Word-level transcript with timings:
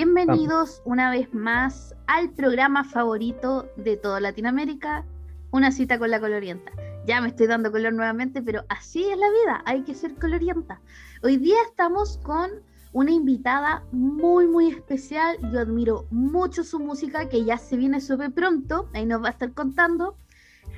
Bienvenidos 0.00 0.80
una 0.84 1.10
vez 1.10 1.34
más 1.34 1.92
al 2.06 2.30
programa 2.30 2.84
favorito 2.84 3.68
de 3.74 3.96
toda 3.96 4.20
Latinoamérica, 4.20 5.04
Una 5.50 5.72
cita 5.72 5.98
con 5.98 6.12
la 6.12 6.20
colorienta. 6.20 6.70
Ya 7.04 7.20
me 7.20 7.26
estoy 7.26 7.48
dando 7.48 7.72
color 7.72 7.92
nuevamente, 7.94 8.40
pero 8.40 8.64
así 8.68 9.02
es 9.10 9.18
la 9.18 9.28
vida, 9.28 9.62
hay 9.64 9.82
que 9.82 9.96
ser 9.96 10.14
colorienta. 10.14 10.80
Hoy 11.24 11.36
día 11.36 11.56
estamos 11.68 12.18
con 12.18 12.48
una 12.92 13.10
invitada 13.10 13.82
muy, 13.90 14.46
muy 14.46 14.68
especial. 14.68 15.36
Yo 15.52 15.58
admiro 15.58 16.06
mucho 16.12 16.62
su 16.62 16.78
música, 16.78 17.28
que 17.28 17.44
ya 17.44 17.58
se 17.58 17.76
viene 17.76 18.00
súper 18.00 18.30
pronto, 18.30 18.88
ahí 18.94 19.04
nos 19.04 19.20
va 19.20 19.26
a 19.26 19.32
estar 19.32 19.52
contando. 19.52 20.14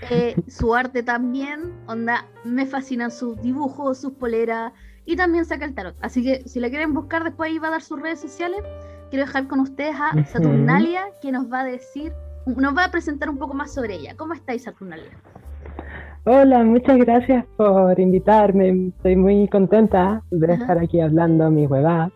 Eh, 0.08 0.34
su 0.48 0.74
arte 0.74 1.02
también, 1.02 1.74
onda, 1.86 2.26
me 2.44 2.64
fascinan 2.64 3.10
sus 3.10 3.38
dibujos, 3.42 3.98
sus 3.98 4.14
poleras 4.14 4.72
y 5.04 5.16
también 5.16 5.44
saca 5.44 5.66
el 5.66 5.74
tarot. 5.74 5.96
Así 6.00 6.22
que 6.22 6.48
si 6.48 6.58
la 6.58 6.70
quieren 6.70 6.94
buscar, 6.94 7.22
después 7.22 7.50
ahí 7.50 7.58
va 7.58 7.68
a 7.68 7.72
dar 7.72 7.82
sus 7.82 8.00
redes 8.00 8.18
sociales 8.18 8.62
quiero 9.10 9.26
dejar 9.26 9.48
con 9.48 9.60
ustedes 9.60 9.94
a 9.98 10.24
Saturnalia, 10.24 11.02
que 11.20 11.32
nos 11.32 11.52
va 11.52 11.60
a 11.60 11.64
decir, 11.64 12.12
nos 12.46 12.76
va 12.76 12.84
a 12.84 12.90
presentar 12.90 13.28
un 13.28 13.38
poco 13.38 13.54
más 13.54 13.74
sobre 13.74 13.96
ella. 13.96 14.14
¿Cómo 14.16 14.34
estáis, 14.34 14.62
Saturnalia? 14.62 15.10
Hola, 16.24 16.62
muchas 16.64 16.98
gracias 16.98 17.44
por 17.56 17.98
invitarme. 17.98 18.88
Estoy 18.96 19.16
muy 19.16 19.48
contenta 19.48 20.22
de 20.30 20.54
estar 20.54 20.78
aquí 20.78 21.00
hablando 21.00 21.50
mi 21.50 21.66
huevada, 21.66 22.10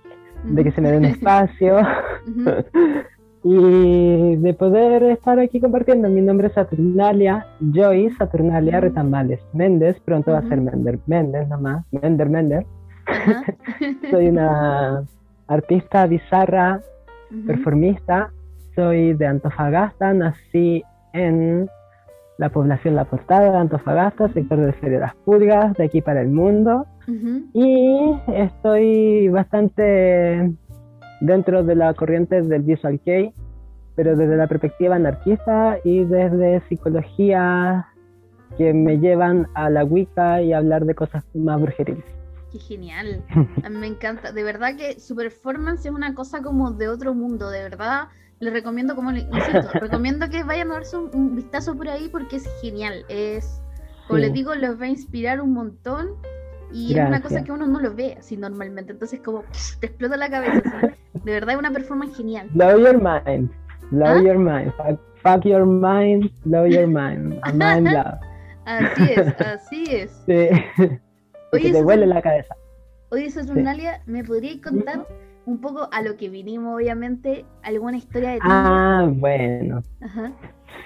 de 0.45 0.65
que 0.65 0.71
se 0.73 0.81
me 0.81 0.91
dé 0.91 0.99
un 0.99 1.05
espacio 1.07 1.79
y 3.45 4.37
de 4.37 4.55
poder 4.55 5.03
estar 5.05 5.39
aquí 5.39 5.61
compartiendo. 5.61 6.09
Mi 6.09 6.21
nombre 6.21 6.49
es 6.49 6.55
Saturnalia, 6.55 7.47
Joy 7.61 8.11
Saturnalia 8.13 8.81
Retambales 8.81 9.41
Méndez. 9.53 9.99
Pronto 10.01 10.33
va 10.33 10.39
a 10.39 10.49
ser 10.49 10.61
Mender 10.61 10.99
Méndez 11.07 11.49
nomás, 11.49 11.85
Mender 11.91 12.29
Mender. 12.29 12.67
Soy 14.11 14.29
una 14.29 15.05
artista 15.47 16.07
bizarra, 16.07 16.81
performista. 17.47 18.31
Soy 18.75 19.15
de 19.15 19.27
Antofagasta, 19.27 20.13
nací 20.13 20.83
en 21.13 21.69
la 22.39 22.49
población 22.49 22.97
La 22.97 23.05
Portada 23.05 23.53
de 23.53 23.59
Antofagasta, 23.59 24.29
sector 24.29 24.59
de 24.59 24.73
Feria 24.73 24.99
de 24.99 25.05
las 25.05 25.15
Pulgas, 25.17 25.75
de 25.75 25.85
aquí 25.85 26.01
para 26.01 26.21
el 26.21 26.29
mundo. 26.29 26.87
Y 27.53 28.17
estoy 28.35 29.29
bastante 29.29 30.53
dentro 31.21 31.63
de 31.63 31.75
la 31.75 31.95
corriente 31.95 32.43
del 32.43 32.63
Visual 32.63 32.99
Kei, 33.05 33.33
pero 33.95 34.17
desde 34.17 34.37
la 34.37 34.49
perspectiva 34.49 34.97
anarquista 34.97 35.79
y 35.85 36.05
desde 36.05 36.61
psicología 36.69 37.87
que 38.59 38.73
me 38.73 38.99
llevan 38.99 39.47
a 39.55 39.71
la 39.71 39.85
Wicca 39.85 40.43
y 40.43 40.53
a 40.53 40.59
hablar 40.59 40.85
de 40.85 40.95
cosas 40.95 41.25
más 41.35 41.61
brujeriles. 41.61 42.05
Qué 42.55 42.61
genial. 42.61 43.25
A 43.65 43.69
mí 43.69 43.77
me 43.77 43.89
encanta. 43.89 44.31
De 44.31 44.45
verdad 44.45 44.77
que 44.77 45.01
su 45.01 45.17
performance 45.17 45.85
es 45.87 45.93
una 45.93 46.15
cosa 46.15 46.41
como 46.41 46.71
de 46.71 46.87
otro 46.87 47.13
mundo. 47.13 47.51
De 47.51 47.65
verdad, 47.65 48.07
les 48.39 48.53
recomiendo, 48.53 48.95
como 48.95 49.11
insisto, 49.11 49.73
recomiendo 49.81 50.31
que 50.31 50.45
vayan 50.45 50.71
a 50.71 50.75
darse 50.75 50.97
un, 50.97 51.35
vistazo 51.35 51.77
por 51.77 51.89
ahí 51.89 52.09
porque 52.09 52.37
es 52.37 52.49
genial. 52.63 53.05
Es, 53.09 53.61
como 54.07 54.21
les 54.21 54.33
digo, 54.33 54.55
los 54.55 54.81
va 54.81 54.85
a 54.85 54.89
inspirar 54.89 55.41
un 55.41 55.53
montón. 55.53 56.11
Y 56.73 56.97
es 56.97 57.05
una 57.05 57.21
cosa 57.21 57.43
que 57.43 57.51
uno 57.51 57.67
no 57.67 57.81
lo 57.81 57.93
ve 57.93 58.15
así 58.21 58.37
normalmente. 58.37 58.93
Entonces, 58.93 59.21
como 59.21 59.43
te 59.81 59.87
explota 59.89 60.17
la 60.17 60.31
cabeza. 60.31 60.95
De 61.25 61.33
verdad, 61.33 61.55
es 61.55 61.59
una 61.59 61.73
performance 61.73 62.17
genial. 62.17 62.49
Blow 62.53 62.79
your 62.79 63.03
mind. 63.03 63.51
Blow 63.91 64.07
¿Ah? 64.07 64.23
your 64.23 64.39
mind. 64.39 64.73
Fuck, 65.25 65.45
your 65.45 65.67
mind. 65.67 66.31
Blow 66.45 66.67
your 66.67 66.87
mind. 66.87 67.35
Mind 67.53 67.89
love. 67.93 68.21
Así 68.65 69.13
es, 69.13 69.41
así 69.41 69.85
es. 69.89 70.23
Sí. 70.27 71.01
Oye, 71.55 71.73
te 71.73 71.83
huele 71.83 72.07
la 72.07 72.23
cabeza. 72.23 72.55
Oye, 73.11 73.31
Saturnalia, 73.31 74.03
¿me 74.07 74.25
podrías 74.25 74.57
contar 74.57 75.07
un 75.47 75.61
poco 75.61 75.89
a 75.93 76.03
lo 76.03 76.17
que 76.17 76.29
vinimos, 76.29 76.75
obviamente, 76.77 77.45
alguna 77.63 77.97
historia 77.97 78.31
de 78.31 78.37
ti? 78.37 78.47
Ah, 78.49 79.07
bueno. 79.09 79.83
Ajá. 80.01 80.33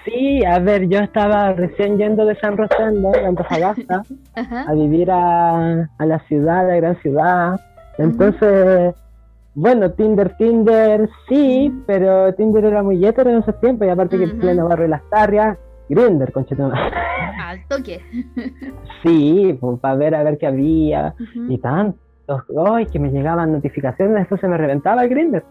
Sí, 0.05 0.43
a 0.45 0.59
ver, 0.59 0.87
yo 0.87 0.99
estaba 0.99 1.53
recién 1.53 1.97
yendo 1.97 2.25
de 2.25 2.35
San 2.39 2.57
Rosendo, 2.57 3.11
de 3.11 3.25
Antofagasta, 3.25 4.03
a 4.35 4.73
vivir 4.73 5.09
a, 5.11 5.87
la 5.99 6.19
ciudad, 6.27 6.59
a 6.59 6.63
la 6.63 6.75
gran 6.75 7.01
ciudad. 7.01 7.59
Entonces, 7.97 8.95
bueno, 9.55 9.91
Tinder, 9.91 10.35
Tinder, 10.37 11.09
sí, 11.27 11.73
pero 11.85 12.33
Tinder 12.35 12.65
era 12.65 12.83
muy 12.83 13.03
hétero 13.05 13.29
en 13.29 13.39
esos 13.39 13.59
tiempos, 13.59 13.87
y 13.87 13.89
aparte 13.89 14.17
que 14.17 14.23
el 14.23 14.37
pleno 14.37 14.69
barrio 14.69 14.83
de 14.83 14.89
las 14.89 15.09
Tarrias, 15.09 15.57
Grinder, 15.89 16.31
conchetón. 16.31 16.71
Al 17.45 17.65
toque. 17.67 18.01
sí, 19.03 19.57
pues, 19.59 19.79
para 19.79 19.95
ver 19.95 20.15
a 20.15 20.23
ver 20.23 20.37
qué 20.37 20.47
había 20.47 21.15
y 21.47 21.57
tantos. 21.57 21.99
Ay, 22.67 22.85
que 22.85 22.99
me 22.99 23.09
llegaban 23.09 23.51
notificaciones, 23.51 24.15
después 24.15 24.39
se 24.39 24.47
me 24.47 24.57
reventaba 24.57 25.03
el 25.03 25.09
Grinder. 25.09 25.43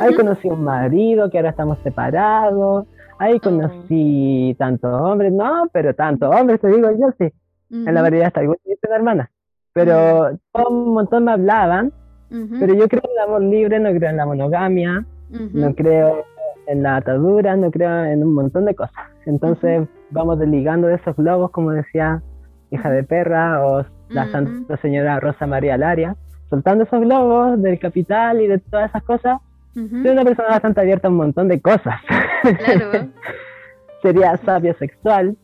Ahí 0.00 0.14
conocí 0.14 0.48
un 0.48 0.64
marido 0.64 1.30
que 1.30 1.38
ahora 1.38 1.50
estamos 1.50 1.78
separados. 1.82 2.86
Ahí 3.18 3.36
oh. 3.36 3.40
conocí 3.40 4.54
tantos 4.58 4.92
hombres, 4.92 5.32
no, 5.32 5.68
pero 5.72 5.94
tantos 5.94 6.34
hombres, 6.34 6.60
te 6.60 6.68
digo 6.68 6.90
yo 6.92 7.12
sí. 7.18 7.32
En 7.70 7.94
la 7.94 8.02
variedad 8.02 8.28
está 8.28 8.42
igual 8.42 8.58
una 8.64 8.96
hermana. 8.96 9.30
Pero 9.72 10.38
un 10.68 10.94
montón 10.94 11.24
me 11.24 11.32
hablaban. 11.32 11.92
Pero 12.28 12.74
yo 12.74 12.86
creo 12.88 13.02
en 13.04 13.10
el 13.10 13.18
amor 13.18 13.42
libre, 13.42 13.80
no 13.80 13.90
creo 13.90 14.10
en 14.10 14.16
la 14.16 14.26
monogamia, 14.26 15.04
no 15.30 15.74
creo 15.74 16.24
en 16.68 16.82
la 16.82 16.96
atadura, 16.96 17.56
no 17.56 17.72
creo 17.72 18.04
en 18.04 18.22
un 18.22 18.34
montón 18.34 18.66
de 18.66 18.74
cosas. 18.74 19.04
Entonces 19.30 19.88
vamos 20.10 20.38
desligando 20.38 20.88
de 20.88 20.96
esos 20.96 21.16
globos, 21.16 21.50
como 21.50 21.70
decía 21.70 22.22
hija 22.70 22.90
de 22.90 23.02
perra 23.02 23.64
o 23.64 23.84
la 24.08 24.30
Santa 24.30 24.76
Señora 24.78 25.20
Rosa 25.20 25.46
María 25.46 25.76
Laria, 25.76 26.16
soltando 26.50 26.84
esos 26.84 27.00
globos 27.00 27.60
del 27.62 27.78
capital 27.78 28.40
y 28.40 28.48
de 28.48 28.58
todas 28.58 28.90
esas 28.90 29.02
cosas. 29.04 29.40
Soy 29.74 30.08
una 30.08 30.24
persona 30.24 30.48
bastante 30.48 30.80
abierta 30.80 31.06
a 31.06 31.10
un 31.10 31.16
montón 31.16 31.46
de 31.48 31.60
cosas. 31.60 32.00
Claro. 32.42 33.08
Sería 34.02 34.36
sabio 34.38 34.74
sexual. 34.78 35.36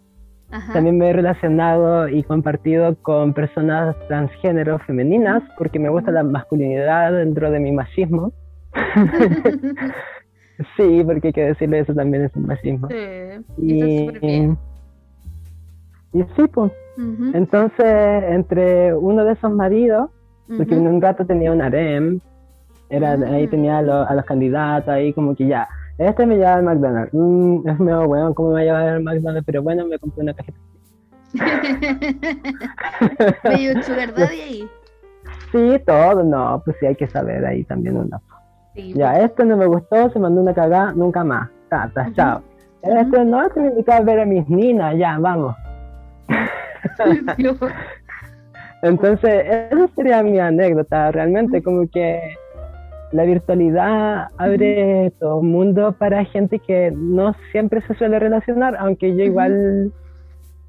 También 0.72 0.98
me 0.98 1.10
he 1.10 1.12
relacionado 1.12 2.08
y 2.08 2.22
compartido 2.22 2.96
con 3.02 3.34
personas 3.34 3.96
transgénero 4.08 4.78
femeninas 4.80 5.42
porque 5.58 5.78
me 5.78 5.88
gusta 5.88 6.10
la 6.10 6.22
masculinidad 6.22 7.12
dentro 7.12 7.50
de 7.50 7.60
mi 7.60 7.72
machismo. 7.72 8.32
Sí, 10.76 11.02
porque 11.04 11.28
hay 11.28 11.32
que 11.32 11.44
decirle 11.44 11.78
eso 11.80 11.94
también 11.94 12.24
es 12.24 12.34
un 12.34 12.46
machismo. 12.46 12.88
Sí, 12.88 12.96
y, 13.58 14.10
bien. 14.18 14.58
y 16.12 16.22
sí, 16.22 16.46
pues. 16.52 16.72
Entonces, 17.34 18.24
entre 18.30 18.94
uno 18.94 19.24
de 19.24 19.32
esos 19.32 19.52
maridos, 19.52 20.08
porque 20.56 20.74
en 20.74 20.86
un 20.86 21.02
rato 21.02 21.26
tenía 21.26 21.52
un 21.52 21.60
harem, 21.60 22.20
era, 22.88 23.12
ahí 23.12 23.44
ah. 23.44 23.50
tenía 23.50 23.76
a, 23.78 24.14
los 24.14 24.24
candidatos, 24.24 24.88
ahí 24.88 25.12
como 25.12 25.34
que 25.34 25.46
ya, 25.46 25.68
este 25.98 26.24
me 26.24 26.36
lleva 26.36 26.54
al 26.54 26.62
McDonald's, 26.62 27.12
mm, 27.12 27.68
es 27.68 27.78
medio 27.80 28.06
bueno, 28.06 28.32
¿cómo 28.32 28.52
me 28.52 28.54
va 28.54 28.60
a 28.60 28.64
llevar 28.64 28.88
al 28.88 29.02
McDonald's? 29.02 29.44
Pero 29.44 29.62
bueno, 29.62 29.86
me 29.86 29.98
compré 29.98 30.22
una 30.22 30.32
cajita. 30.32 30.58
¿Medio 33.44 33.82
sugar 33.82 34.14
daddy 34.14 34.40
ahí? 34.40 34.66
Sí, 35.52 35.78
todo, 35.84 36.22
no, 36.22 36.62
pues 36.64 36.78
sí 36.80 36.86
hay 36.86 36.94
que 36.94 37.08
saber 37.08 37.44
ahí 37.44 37.62
también 37.64 37.98
una 37.98 38.18
ya, 38.94 39.12
pues. 39.12 39.24
esto 39.24 39.44
no 39.44 39.56
me 39.56 39.66
gustó, 39.66 40.10
se 40.10 40.18
mandó 40.18 40.40
una 40.40 40.54
cagada, 40.54 40.92
nunca 40.92 41.24
más. 41.24 41.50
Tata, 41.68 42.10
chao. 42.14 42.42
Esto 42.82 43.24
no, 43.24 43.42
es 43.42 43.52
que 43.52 43.60
me 43.60 43.68
invitaba 43.68 43.98
a 43.98 44.02
ver 44.02 44.20
a 44.20 44.26
mis 44.26 44.48
ninas, 44.48 44.96
ya, 44.96 45.18
vamos. 45.18 45.56
Entonces, 48.82 49.46
esa 49.70 49.88
sería 49.96 50.22
mi 50.22 50.38
anécdota, 50.38 51.10
realmente, 51.10 51.62
como 51.62 51.88
que 51.88 52.20
la 53.12 53.24
virtualidad 53.24 54.28
abre 54.36 55.12
todo 55.18 55.38
un 55.38 55.50
mundo 55.50 55.92
para 55.92 56.24
gente 56.24 56.58
que 56.58 56.92
no 56.94 57.34
siempre 57.50 57.80
se 57.82 57.94
suele 57.94 58.18
relacionar, 58.18 58.76
aunque 58.78 59.16
yo 59.16 59.24
igual, 59.24 59.92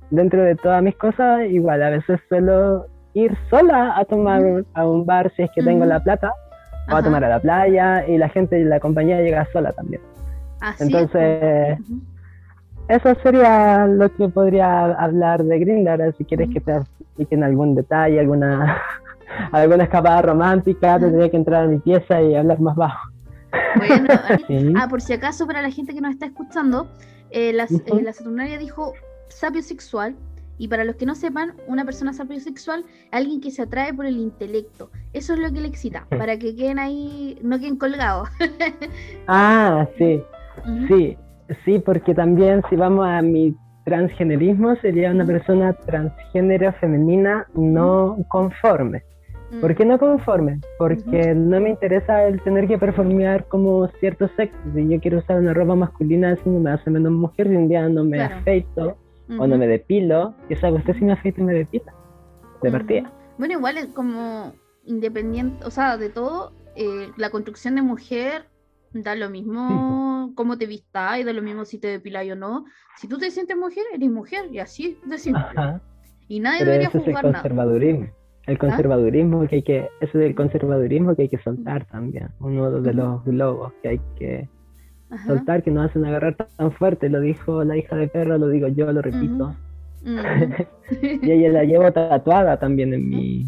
dentro 0.10 0.44
de 0.44 0.56
todas 0.56 0.82
mis 0.82 0.96
cosas, 0.96 1.46
igual 1.50 1.84
a 1.84 1.90
veces 1.90 2.20
suelo 2.30 2.88
ir 3.14 3.36
sola 3.50 3.98
a 3.98 4.06
tomar 4.06 4.64
a 4.74 4.88
un 4.88 5.06
bar 5.06 5.32
si 5.36 5.44
es 5.44 5.52
que 5.56 5.64
tengo 5.64 5.86
la 5.86 6.00
plata, 6.00 6.32
va 6.92 7.00
a 7.00 7.04
tomar 7.04 7.24
a 7.24 7.30
la 7.30 7.40
playa 7.40 8.08
y 8.08 8.18
la 8.18 8.30
gente 8.30 8.60
y 8.60 8.64
la 8.64 8.80
compañía 8.80 9.22
llega 9.22 9.48
sola 9.52 9.72
también. 9.74 10.02
Entonces, 10.80 11.80
eso 12.88 13.16
sería 13.22 13.86
lo 13.86 14.14
que 14.16 14.30
podría 14.30 14.86
hablar 14.94 15.44
de 15.44 15.60
Grindr. 15.60 16.16
Si 16.18 16.24
quieres 16.26 16.50
que 16.50 16.62
te 16.62 16.78
expliquen 16.78 17.44
algún 17.44 17.76
detalle, 17.76 18.20
alguna, 18.20 18.82
alguna 19.52 19.84
escapada 19.84 20.22
romántica, 20.22 21.00
tendría 21.00 21.30
que 21.30 21.38
entrar 21.38 21.66
a 21.66 21.68
mi 21.68 21.80
pieza 21.80 22.22
y 22.22 22.36
hablar 22.36 22.60
más 22.62 22.76
bajo. 22.76 23.10
Bueno, 23.76 24.08
ah, 24.78 24.88
por 24.90 25.02
si 25.02 25.14
acaso, 25.14 25.46
para 25.46 25.62
la 25.62 25.70
gente 25.70 25.94
que 25.94 26.02
nos 26.02 26.12
está 26.12 26.26
escuchando, 26.26 26.88
eh, 27.30 27.54
la, 27.54 27.66
eh, 27.66 28.02
la 28.04 28.14
Saturnaria 28.14 28.58
dijo 28.58 28.94
sapio 29.28 29.62
sexual, 29.62 30.16
y 30.58 30.68
para 30.68 30.84
los 30.84 30.96
que 30.96 31.06
no 31.06 31.16
sepan, 31.16 31.54
una 31.68 31.86
persona 31.86 32.14
sapiosexual 32.14 32.82
es 32.82 33.08
alguien 33.12 33.42
que 33.42 33.52
se 33.52 33.62
atrae 33.62 33.94
por 33.94 34.06
el 34.06 34.18
intelecto. 34.18 34.90
Eso 35.14 35.34
es 35.34 35.40
lo 35.40 35.52
que 35.52 35.62
le 35.62 35.68
excita, 35.68 36.06
para 36.10 36.38
que 36.38 36.56
queden 36.56 36.80
ahí, 36.80 37.38
no 37.42 37.60
queden 37.60 37.78
colgados. 37.78 38.30
ah, 39.28 39.88
sí. 39.98 40.22
Sí, 40.88 41.18
sí, 41.64 41.80
porque 41.80 42.14
también 42.14 42.62
si 42.70 42.76
vamos 42.76 43.08
a 43.08 43.22
mi 43.22 43.56
transgenerismo, 43.86 44.76
sería 44.78 45.12
una 45.12 45.26
persona 45.26 45.74
transgénero 45.74 46.74
femenina 46.74 47.48
no 47.54 48.18
conforme. 48.30 49.04
¿Por 49.62 49.74
qué 49.76 49.86
no 49.86 49.98
conforme? 49.98 50.60
Porque 50.78 51.34
no 51.34 51.62
me 51.62 51.70
interesa 51.70 52.26
el 52.26 52.42
tener 52.42 52.68
que 52.68 52.78
performear 52.78 53.48
como 53.48 53.88
cierto 54.00 54.30
sexo. 54.36 54.58
Si 54.76 54.90
yo 54.90 55.00
quiero 55.00 55.20
usar 55.20 55.40
una 55.40 55.54
ropa 55.54 55.74
masculina, 55.76 56.34
eso 56.34 56.42
no 56.48 56.60
me 56.60 56.72
hace 56.72 56.90
menos 56.90 57.14
mujer. 57.14 57.48
Si 57.48 57.56
un 57.56 57.70
día 57.70 57.88
no 57.88 58.04
me 58.04 58.22
afeito 58.22 58.98
o 59.30 59.48
no 59.48 59.58
me 59.58 59.68
depilo, 59.68 60.34
yo 60.50 60.56
sabe 60.58 60.78
usted 60.78 60.96
si 60.96 61.06
me 61.06 61.14
afeito 61.14 61.42
y 61.42 61.44
me 61.46 61.54
depila. 61.54 61.94
De 62.62 62.72
partida. 62.72 63.12
Bueno, 63.38 63.54
igual 63.54 63.78
es 63.78 63.88
como 63.88 64.54
independiente, 64.86 65.64
o 65.66 65.70
sea, 65.70 65.98
de 65.98 66.10
todo, 66.10 66.54
eh, 66.76 67.12
la 67.18 67.30
construcción 67.30 67.76
de 67.76 67.82
mujer 67.82 68.46
da 68.94 69.16
lo 69.16 69.30
mismo 69.30 70.32
cómo 70.36 70.58
te 70.58 70.66
vistas 70.66 71.20
y 71.20 71.24
da 71.24 71.34
lo 71.34 71.42
mismo 71.42 71.66
si 71.66 71.78
te 71.78 71.88
depilas 71.88 72.28
o 72.32 72.36
no. 72.36 72.66
Si 72.96 73.08
tú 73.08 73.18
te 73.18 73.30
sientes 73.30 73.56
mujer, 73.58 73.84
eres 73.94 74.10
mujer 74.10 74.46
y 74.52 74.60
así 74.60 74.98
de 75.06 75.18
simple. 75.18 75.44
Y 76.28 76.40
nadie 76.40 76.66
debería 76.66 76.90
juzgar 76.90 77.26
nada 77.26 77.44
el 78.48 78.56
¿Ah? 78.56 78.60
conservadurismo 78.60 79.48
que 79.48 79.58
hay 79.58 79.62
que, 79.62 79.90
eso 80.00 80.18
del 80.18 80.34
conservadurismo 80.34 81.16
que 81.16 81.24
hay 81.24 81.30
que 81.30 81.38
soltar 81.38 81.86
también, 81.86 82.30
uno 82.40 82.72
de 82.82 82.94
los 82.94 83.24
globos 83.26 83.74
que 83.82 83.90
hay 83.90 84.02
que 84.18 84.50
soltar 85.26 85.64
que 85.64 85.72
no 85.72 85.82
hacen 85.82 86.06
agarrar 86.06 86.36
tan 86.36 86.72
fuerte, 86.72 87.10
lo 87.10 87.20
dijo 87.20 87.64
la 87.64 87.78
hija 87.78 87.96
de 87.96 88.08
perro, 88.08 88.38
lo 88.38 88.50
digo 88.50 88.68
yo, 88.68 88.92
lo 88.92 89.02
repito. 89.02 89.56
y 91.02 91.32
ella 91.32 91.50
la 91.50 91.64
llevo 91.66 91.92
tatuada 91.92 92.58
también 92.58 92.94
en 92.94 93.10
mi 93.10 93.46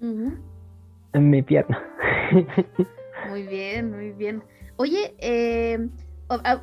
en 0.00 1.30
mi 1.30 1.42
pierna. 1.42 1.82
muy 3.30 3.42
bien, 3.44 3.90
muy 3.90 4.12
bien. 4.12 4.42
Oye, 4.76 5.14
eh, 5.18 5.88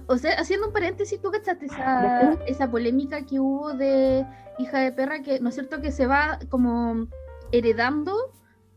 o, 0.08 0.18
sea, 0.18 0.40
haciendo 0.40 0.68
un 0.68 0.74
paréntesis, 0.74 1.20
¿tú 1.20 1.32
cachaste 1.32 1.66
esa, 1.66 2.34
esa 2.48 2.70
polémica 2.70 3.26
que 3.26 3.40
hubo 3.40 3.74
de 3.74 4.26
hija 4.60 4.80
de 4.80 4.92
perra 4.92 5.22
que, 5.22 5.40
¿no 5.40 5.50
es 5.50 5.56
cierto?, 5.56 5.82
que 5.82 5.92
se 5.92 6.08
va 6.08 6.40
como 6.50 7.08
heredando, 7.52 8.14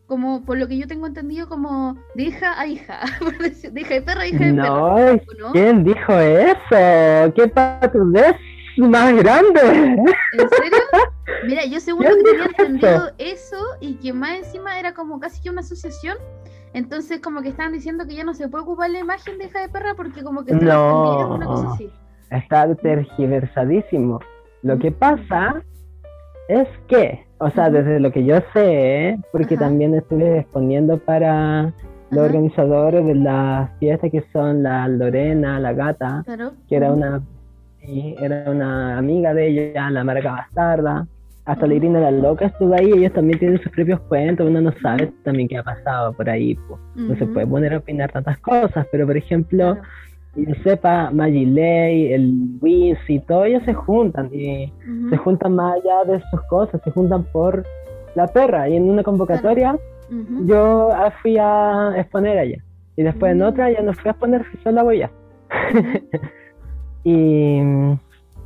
como 0.09 0.43
por 0.43 0.59
lo 0.59 0.67
que 0.67 0.79
yo 0.79 0.89
tengo 0.89 1.07
entendido, 1.07 1.49
como 1.49 1.95
de 2.15 2.25
hija 2.25 2.59
a 2.59 2.67
hija, 2.67 3.01
de 3.73 3.81
hija 3.81 3.95
de 3.95 4.03
perra 4.03 4.23
a 4.23 4.27
hija 4.27 4.45
de 4.47 4.53
no, 4.53 4.99
¿no? 5.39 5.53
¿Quién 5.53 5.85
dijo 5.85 6.13
eso? 6.15 7.33
¿Qué 7.35 7.47
patudez 7.55 8.35
más 8.79 9.15
grande? 9.15 9.61
¿En 9.61 10.49
serio? 10.49 10.79
Mira, 11.47 11.65
yo 11.67 11.79
seguro 11.79 12.09
que 12.09 12.23
tenía 12.23 12.45
entendido 12.47 13.11
eso? 13.19 13.57
y 13.81 13.95
que 13.97 14.13
más 14.13 14.39
encima 14.39 14.79
era 14.79 14.95
como 14.95 15.21
casi 15.21 15.43
que 15.43 15.51
una 15.51 15.61
asociación. 15.61 16.17
Entonces, 16.73 17.21
como 17.21 17.43
que 17.43 17.49
estaban 17.49 17.73
diciendo 17.73 18.07
que 18.07 18.15
ya 18.15 18.25
no 18.25 18.35
se 18.35 18.49
puede 18.49 18.65
ocupar 18.65 18.91
la 18.91 19.01
imagen 19.01 19.39
de 19.39 19.47
hija 19.47 19.61
de 19.61 19.69
perra 19.69 19.95
porque 19.95 20.23
como 20.23 20.45
que 20.45 20.55
no, 20.55 21.35
una 21.35 21.47
cosa 21.47 21.73
así. 21.75 21.91
Está 22.31 22.75
tergiversadísimo. 22.75 24.21
Lo 24.63 24.79
que 24.79 24.91
pasa 24.91 25.63
es 26.49 26.69
que, 26.89 27.27
o 27.39 27.51
sea, 27.51 27.71
desde 27.71 28.01
lo 28.01 28.11
que 28.11 28.25
yo 28.25 28.37
sé, 28.53 29.19
porque 29.33 29.57
también 29.57 29.95
estuve 29.95 30.41
exponiendo 30.41 30.99
para 30.99 31.73
los 32.11 32.25
organizadores 32.25 33.07
de 33.07 33.15
la 33.15 33.71
fiesta 33.79 34.11
que 34.11 34.25
son 34.33 34.63
la 34.63 34.89
Lorena, 34.89 35.61
la 35.61 35.73
gata, 35.73 36.25
que 36.69 36.77
era 36.77 36.93
una 36.93 37.23
era 37.81 38.51
una 38.51 38.99
amiga 38.99 39.33
de 39.33 39.49
ella, 39.49 39.91
la 39.91 40.05
marca 40.05 40.33
bastarda, 40.33 41.07
hasta 41.45 41.67
la 41.67 41.75
Irina 41.75 42.01
la 42.01 42.11
loca 42.11 42.47
estuvo 42.47 42.75
ahí, 42.75 42.93
ellos 42.93 43.13
también 43.15 43.39
tienen 43.39 43.63
sus 43.63 43.73
propios 43.73 44.01
cuentos, 44.01 44.47
uno 44.47 44.61
no 44.61 44.73
sabe 44.83 45.11
también 45.25 45.49
qué 45.49 45.57
ha 45.57 45.63
pasado 45.63 46.13
por 46.13 46.29
ahí, 46.29 46.59
no 46.95 47.17
se 47.17 47.27
puede 47.27 47.47
poner 47.47 47.73
a 47.73 47.79
opinar 47.79 48.13
tantas 48.13 48.39
cosas, 48.39 48.87
pero 48.93 49.07
por 49.07 49.17
ejemplo, 49.17 49.79
y 50.39 50.55
sepa, 50.63 51.11
Magilei, 51.11 52.13
el 52.13 52.33
Wiz 52.61 52.99
y 53.09 53.19
todo, 53.21 53.45
ellos 53.45 53.63
se 53.65 53.75
juntan 53.75 54.31
y 54.33 54.73
se 55.11 55.17
juntan 55.17 55.57
más 55.57 55.77
allá 55.77 56.05
de 56.13 56.23
sus 56.31 56.41
cosas, 56.49 56.81
se 56.83 56.91
juntan 56.91 57.25
por 57.25 57.65
la 58.15 58.27
perra. 58.27 58.69
Y 58.69 58.77
en 58.77 58.89
una 58.89 59.03
convocatoria 59.03 59.77
yo 60.47 60.91
fui 61.23 61.37
a 61.39 61.93
exponer 61.97 62.39
allá. 62.39 62.59
Y 62.97 63.03
después 63.03 63.33
en 63.33 63.43
otra 63.43 63.71
ya 63.71 63.83
no 63.83 63.93
fui 63.93 64.09
a 64.09 64.13
exponer, 64.13 64.45
fui 64.45 64.61
solo 64.63 64.81
a 64.81 64.83
Boya. 64.85 65.11
y 67.05 67.61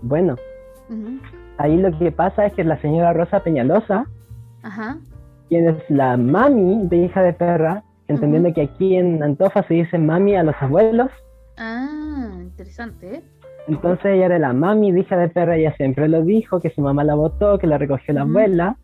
bueno, 0.03 0.37
ahí 1.59 1.77
lo 1.77 1.97
que 1.99 2.11
pasa 2.11 2.47
es 2.47 2.55
que 2.55 2.65
la 2.65 2.81
señora 2.81 3.13
Rosa 3.13 3.41
Peñalosa, 3.41 4.07
quien 5.49 5.69
es 5.69 5.91
la 5.91 6.17
mami 6.17 6.87
de 6.89 6.97
hija 6.97 7.23
de 7.23 7.33
perra, 7.33 7.83
entendiendo 8.09 8.53
que 8.55 8.63
aquí 8.63 8.97
en 8.97 9.23
Antofa 9.23 9.63
se 9.65 9.75
dice 9.75 9.99
mami 9.99 10.37
a 10.37 10.43
los 10.43 10.55
abuelos, 10.61 11.11
Ah, 11.65 12.41
interesante. 12.41 13.15
¿eh? 13.15 13.23
Entonces 13.69 14.05
ella 14.07 14.27
era 14.27 14.39
la 14.41 14.53
mami 14.53 14.91
de 14.91 15.01
hija 15.01 15.17
de 15.17 15.29
perra, 15.29 15.57
ella 15.57 15.73
siempre 15.77 16.09
lo 16.09 16.23
dijo, 16.23 16.59
que 16.59 16.71
su 16.71 16.81
mamá 16.81 17.05
la 17.05 17.15
votó, 17.15 17.57
que 17.59 17.69
la 17.69 17.79
recogió 17.79 18.13
la 18.15 18.23
abuela. 18.23 18.77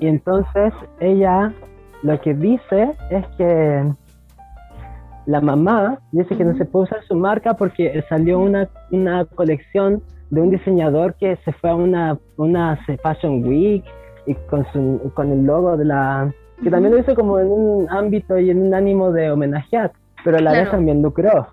Y 0.00 0.06
entonces 0.06 0.74
ella 1.00 1.52
lo 2.02 2.20
que 2.20 2.34
dice 2.34 2.90
es 3.10 3.26
que 3.38 3.84
la 5.26 5.40
mamá 5.40 6.00
dice 6.10 6.36
que 6.36 6.44
no 6.44 6.56
se 6.56 6.64
puede 6.66 6.84
usar 6.84 7.02
su 7.04 7.14
marca 7.14 7.54
porque 7.54 8.02
salió 8.08 8.40
una, 8.40 8.68
una 8.90 9.24
colección 9.24 10.02
de 10.30 10.40
un 10.40 10.50
diseñador 10.50 11.14
que 11.14 11.36
se 11.44 11.52
fue 11.52 11.70
a 11.70 11.74
una, 11.74 12.18
una 12.36 12.78
Fashion 13.02 13.46
Week 13.46 13.84
y 14.26 14.34
con, 14.50 14.66
su, 14.72 15.12
con 15.14 15.32
el 15.32 15.44
logo 15.44 15.76
de 15.76 15.84
la... 15.86 16.32
que 16.62 16.70
también 16.70 16.94
lo 16.94 17.00
hizo 17.00 17.14
como 17.14 17.38
en 17.38 17.50
un 17.50 17.88
ámbito 17.90 18.38
y 18.38 18.50
en 18.50 18.60
un 18.62 18.74
ánimo 18.74 19.12
de 19.12 19.30
homenajear, 19.30 19.92
pero 20.24 20.38
a 20.38 20.40
la 20.40 20.52
vez 20.52 20.70
también 20.70 21.02
lucró. 21.02 21.48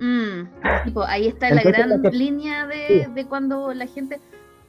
Mm, 0.00 0.48
tipo, 0.84 1.02
ahí 1.04 1.26
está 1.26 1.50
la 1.50 1.62
gran 1.62 2.02
línea 2.10 2.66
de, 2.66 3.06
de, 3.14 3.26
cuando 3.26 3.74
la 3.74 3.86
gente, 3.86 4.18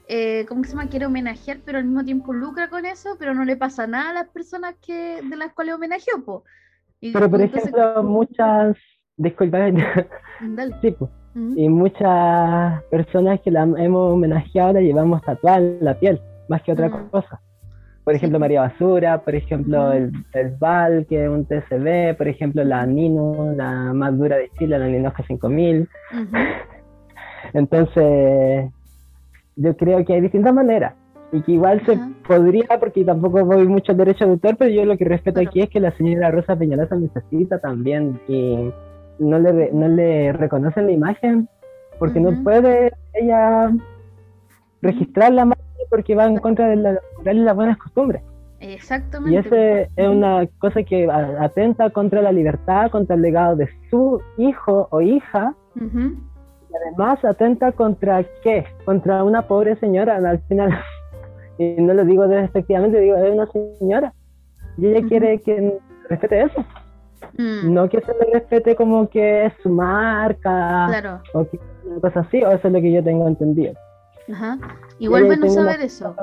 eh, 0.09 0.45
¿cómo 0.47 0.65
se 0.65 0.71
llama? 0.71 0.89
Quiere 0.89 1.05
homenajear, 1.05 1.59
pero 1.65 1.77
al 1.77 1.85
mismo 1.85 2.03
tiempo 2.03 2.33
lucra 2.33 2.69
con 2.69 2.85
eso, 2.85 3.15
pero 3.17 3.33
no 3.33 3.45
le 3.45 3.55
pasa 3.55 3.87
nada 3.87 4.09
a 4.09 4.13
las 4.13 4.27
personas 4.27 4.75
que 4.85 5.21
de 5.23 5.35
las 5.37 5.53
cuales 5.53 5.75
homenajeó, 5.75 6.21
po. 6.25 6.43
pero 6.99 7.29
por 7.29 7.41
ejemplo, 7.41 8.03
muchas, 8.03 8.75
disculpa, 9.15 9.57
sí, 10.81 10.95
y 11.55 11.69
muchas 11.69 12.83
personas 12.91 13.39
que 13.39 13.51
la 13.51 13.63
hemos 13.63 14.11
homenajeado 14.11 14.73
la 14.73 14.81
llevamos 14.81 15.21
tatuada 15.21 15.59
en 15.59 15.77
la 15.79 15.97
piel, 15.97 16.21
más 16.49 16.61
que 16.61 16.73
otra 16.73 16.89
mm. 16.89 17.09
cosa. 17.09 17.39
Por 18.03 18.15
ejemplo, 18.15 18.39
María 18.39 18.61
Basura, 18.61 19.21
por 19.21 19.35
ejemplo, 19.35 19.91
el, 19.93 20.11
el 20.33 20.55
Val, 20.59 21.05
que 21.07 21.23
es 21.23 21.29
un 21.29 21.45
TCB, 21.45 22.17
por 22.17 22.27
ejemplo, 22.27 22.63
la 22.63 22.85
Nino, 22.85 23.53
la 23.55 23.93
más 23.93 24.17
dura 24.17 24.37
de 24.37 24.49
Chile, 24.57 24.79
la 24.79 24.87
Ninosca 24.87 25.23
5000. 25.23 25.87
Entonces, 27.53 28.71
yo 29.55 29.77
creo 29.77 30.03
que 30.03 30.13
hay 30.13 30.21
distintas 30.21 30.53
maneras 30.53 30.93
y 31.31 31.41
que 31.41 31.53
igual 31.53 31.81
se 31.85 31.97
podría, 32.27 32.67
porque 32.79 33.05
tampoco 33.05 33.45
voy 33.45 33.67
mucho 33.67 33.93
al 33.93 33.97
derecho 33.97 34.25
de 34.25 34.31
autor, 34.31 34.57
pero 34.57 34.71
yo 34.71 34.85
lo 34.85 34.97
que 34.97 35.05
respeto 35.05 35.39
aquí 35.39 35.61
es 35.61 35.69
que 35.69 35.79
la 35.79 35.95
señora 35.95 36.31
Rosa 36.31 36.55
Peñalosa 36.55 36.95
necesita 36.95 37.59
también 37.59 38.19
y 38.27 38.71
no 39.19 39.39
le, 39.39 39.71
no 39.71 39.87
le 39.87 40.33
reconocen 40.33 40.87
la 40.87 40.91
imagen 40.91 41.47
porque 41.99 42.19
no 42.19 42.43
puede 42.43 42.91
ella 43.13 43.71
registrar 44.81 45.31
la 45.31 45.45
porque 45.91 46.15
va 46.15 46.25
en 46.25 46.37
contra 46.37 46.69
de, 46.69 46.77
la, 46.77 46.99
las 47.23 47.55
buenas 47.55 47.77
costumbres. 47.77 48.23
Exactamente. 48.59 49.33
Y 49.33 49.37
esa 49.37 49.89
es 49.95 50.07
una 50.07 50.47
cosa 50.59 50.81
que 50.83 51.09
atenta 51.11 51.89
contra 51.89 52.21
la 52.21 52.31
libertad, 52.31 52.89
contra 52.89 53.15
el 53.15 53.21
legado 53.21 53.55
de 53.55 53.69
su 53.89 54.21
hijo 54.37 54.87
o 54.91 55.01
hija. 55.01 55.53
Y 55.75 56.75
además 56.75 57.23
atenta 57.25 57.71
contra 57.71 58.23
qué? 58.43 58.65
Contra 58.85 59.23
una 59.23 59.47
pobre 59.47 59.75
señora 59.75 60.17
al 60.17 60.39
final. 60.47 60.71
y 61.57 61.75
no 61.81 61.93
lo 61.93 62.05
digo 62.05 62.27
despectivamente, 62.27 62.99
digo, 62.99 63.17
es 63.17 63.31
una 63.31 63.47
señora. 63.77 64.13
Y 64.77 64.87
ella 64.87 65.07
quiere 65.07 65.39
que 65.39 65.77
respete 66.09 66.43
eso. 66.43 66.65
Mm. 67.37 67.73
No 67.73 67.89
que 67.89 68.01
se 68.01 68.13
le 68.13 68.33
respete 68.33 68.75
como 68.75 69.09
que 69.09 69.45
es 69.45 69.53
su 69.61 69.69
marca. 69.69 70.87
Claro. 70.87 71.21
O 71.33 71.45
que 71.49 71.59
una 71.85 71.99
cosa 71.99 72.21
así, 72.21 72.43
o 72.43 72.51
eso 72.51 72.67
es 72.67 72.73
lo 72.73 72.81
que 72.81 72.91
yo 72.91 73.03
tengo 73.03 73.27
entendido. 73.27 73.73
Ajá. 74.31 74.57
Igual 75.01 75.25
bueno 75.25 75.49
saber 75.49 75.81
eso. 75.81 76.15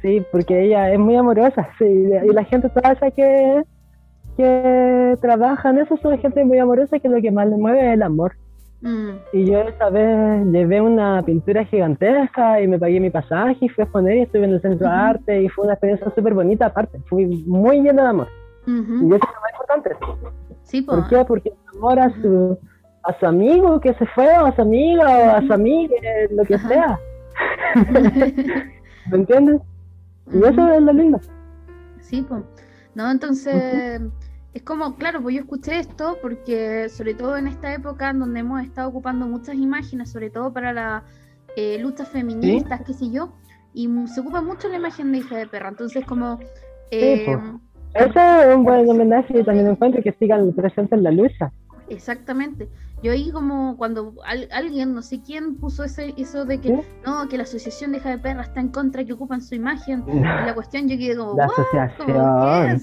Sí, 0.00 0.24
porque 0.32 0.64
ella 0.64 0.92
es 0.92 0.98
muy 0.98 1.16
amorosa, 1.16 1.68
sí, 1.78 1.84
y 1.84 2.32
la 2.32 2.44
gente 2.44 2.68
toda 2.68 2.94
que, 3.10 3.62
que 4.36 5.18
trabaja 5.20 5.70
en 5.70 5.78
eso 5.78 5.96
son 5.98 6.18
gente 6.18 6.44
muy 6.44 6.58
amorosa 6.58 6.98
que 6.98 7.08
lo 7.08 7.20
que 7.20 7.30
más 7.30 7.48
le 7.48 7.56
mueve 7.56 7.88
es 7.88 7.94
el 7.94 8.02
amor. 8.02 8.32
Mm. 8.80 9.10
Y 9.32 9.46
yo 9.46 9.60
esa 9.62 9.90
vez 9.90 10.46
llevé 10.46 10.80
una 10.80 11.22
pintura 11.22 11.64
gigantesca 11.64 12.60
y 12.60 12.68
me 12.68 12.78
pagué 12.78 13.00
mi 13.00 13.10
pasaje 13.10 13.56
y 13.60 13.68
fui 13.68 13.82
a 13.82 13.84
exponer 13.84 14.16
y 14.16 14.20
estuve 14.22 14.44
en 14.44 14.52
el 14.52 14.60
centro 14.60 14.86
de 14.86 14.94
arte 14.94 15.42
y 15.42 15.48
fue 15.48 15.64
una 15.64 15.74
experiencia 15.74 16.12
súper 16.14 16.34
bonita 16.34 16.66
aparte, 16.66 17.00
fui 17.06 17.26
muy 17.46 17.80
llena 17.80 18.02
de 18.02 18.08
amor. 18.08 18.28
Y 18.66 18.70
eso 18.70 18.84
es 18.84 19.08
lo 19.08 19.40
más 19.40 19.52
importante. 19.52 19.90
Sí, 20.62 20.82
¿Por 20.82 21.08
qué? 21.08 21.24
Porque 21.24 21.52
amor 21.74 21.98
su 22.22 22.58
a 23.06 23.18
su 23.18 23.26
amigo 23.26 23.80
que 23.80 23.94
se 23.94 24.06
fue, 24.06 24.26
o 24.38 24.46
a 24.46 24.54
su 24.54 24.62
amiga, 24.62 25.04
o 25.06 25.30
a 25.36 25.42
su 25.46 25.52
amiga, 25.52 25.94
lo 26.30 26.44
que 26.44 26.58
sea. 26.58 26.98
¿Me 29.10 29.16
entiendes? 29.16 29.60
Y 30.32 30.38
eso 30.38 30.72
es 30.72 30.82
lo 30.82 30.92
lindo. 30.92 31.20
Sí, 32.00 32.22
pues. 32.28 32.42
No, 32.94 33.10
entonces, 33.10 34.00
es 34.54 34.62
como, 34.62 34.96
claro, 34.96 35.20
pues 35.22 35.34
yo 35.34 35.42
escuché 35.42 35.78
esto 35.78 36.16
porque, 36.22 36.88
sobre 36.88 37.14
todo 37.14 37.36
en 37.36 37.46
esta 37.46 37.74
época 37.74 38.10
en 38.10 38.20
donde 38.20 38.40
hemos 38.40 38.62
estado 38.62 38.88
ocupando 38.88 39.26
muchas 39.26 39.56
imágenes, 39.56 40.10
sobre 40.10 40.30
todo 40.30 40.52
para 40.52 40.72
las 40.72 41.02
eh, 41.56 41.78
luchas 41.78 42.08
feministas, 42.08 42.80
qué 42.86 42.94
sé 42.94 43.10
yo, 43.10 43.32
y 43.74 43.88
se 44.08 44.20
ocupa 44.20 44.40
mucho 44.40 44.68
la 44.68 44.76
imagen 44.76 45.12
de 45.12 45.18
hija 45.18 45.36
de 45.36 45.46
perra. 45.46 45.68
Entonces, 45.68 46.04
como 46.06 46.38
Eh, 46.90 47.36
Ese 47.94 48.50
es 48.50 48.54
un 48.54 48.64
buen 48.64 48.88
homenaje 48.88 49.40
y 49.40 49.44
también 49.44 49.66
encuentro 49.66 50.02
que 50.02 50.12
sigan 50.12 50.52
presentes 50.52 50.92
en 50.96 51.04
la 51.04 51.10
lucha. 51.10 51.52
Exactamente. 51.88 52.68
Yo 53.02 53.12
ahí 53.12 53.30
como 53.30 53.76
cuando 53.76 54.14
alguien, 54.52 54.94
no 54.94 55.02
sé 55.02 55.20
quién, 55.20 55.56
puso 55.56 55.84
ese, 55.84 56.14
eso 56.16 56.46
de 56.46 56.58
que 56.60 56.70
no, 57.04 57.28
que 57.28 57.36
la 57.36 57.42
asociación 57.42 57.92
de 57.92 58.00
de 58.00 58.18
Perra 58.18 58.42
está 58.42 58.60
en 58.60 58.68
contra 58.68 59.04
que 59.04 59.12
ocupan 59.12 59.42
su 59.42 59.54
imagen. 59.54 60.02
Y 60.16 60.20
la 60.20 60.54
cuestión 60.54 60.88
yo 60.88 60.96
quedé 60.96 61.16
como, 61.16 61.36
la 61.36 61.44
asociación. 61.44 62.80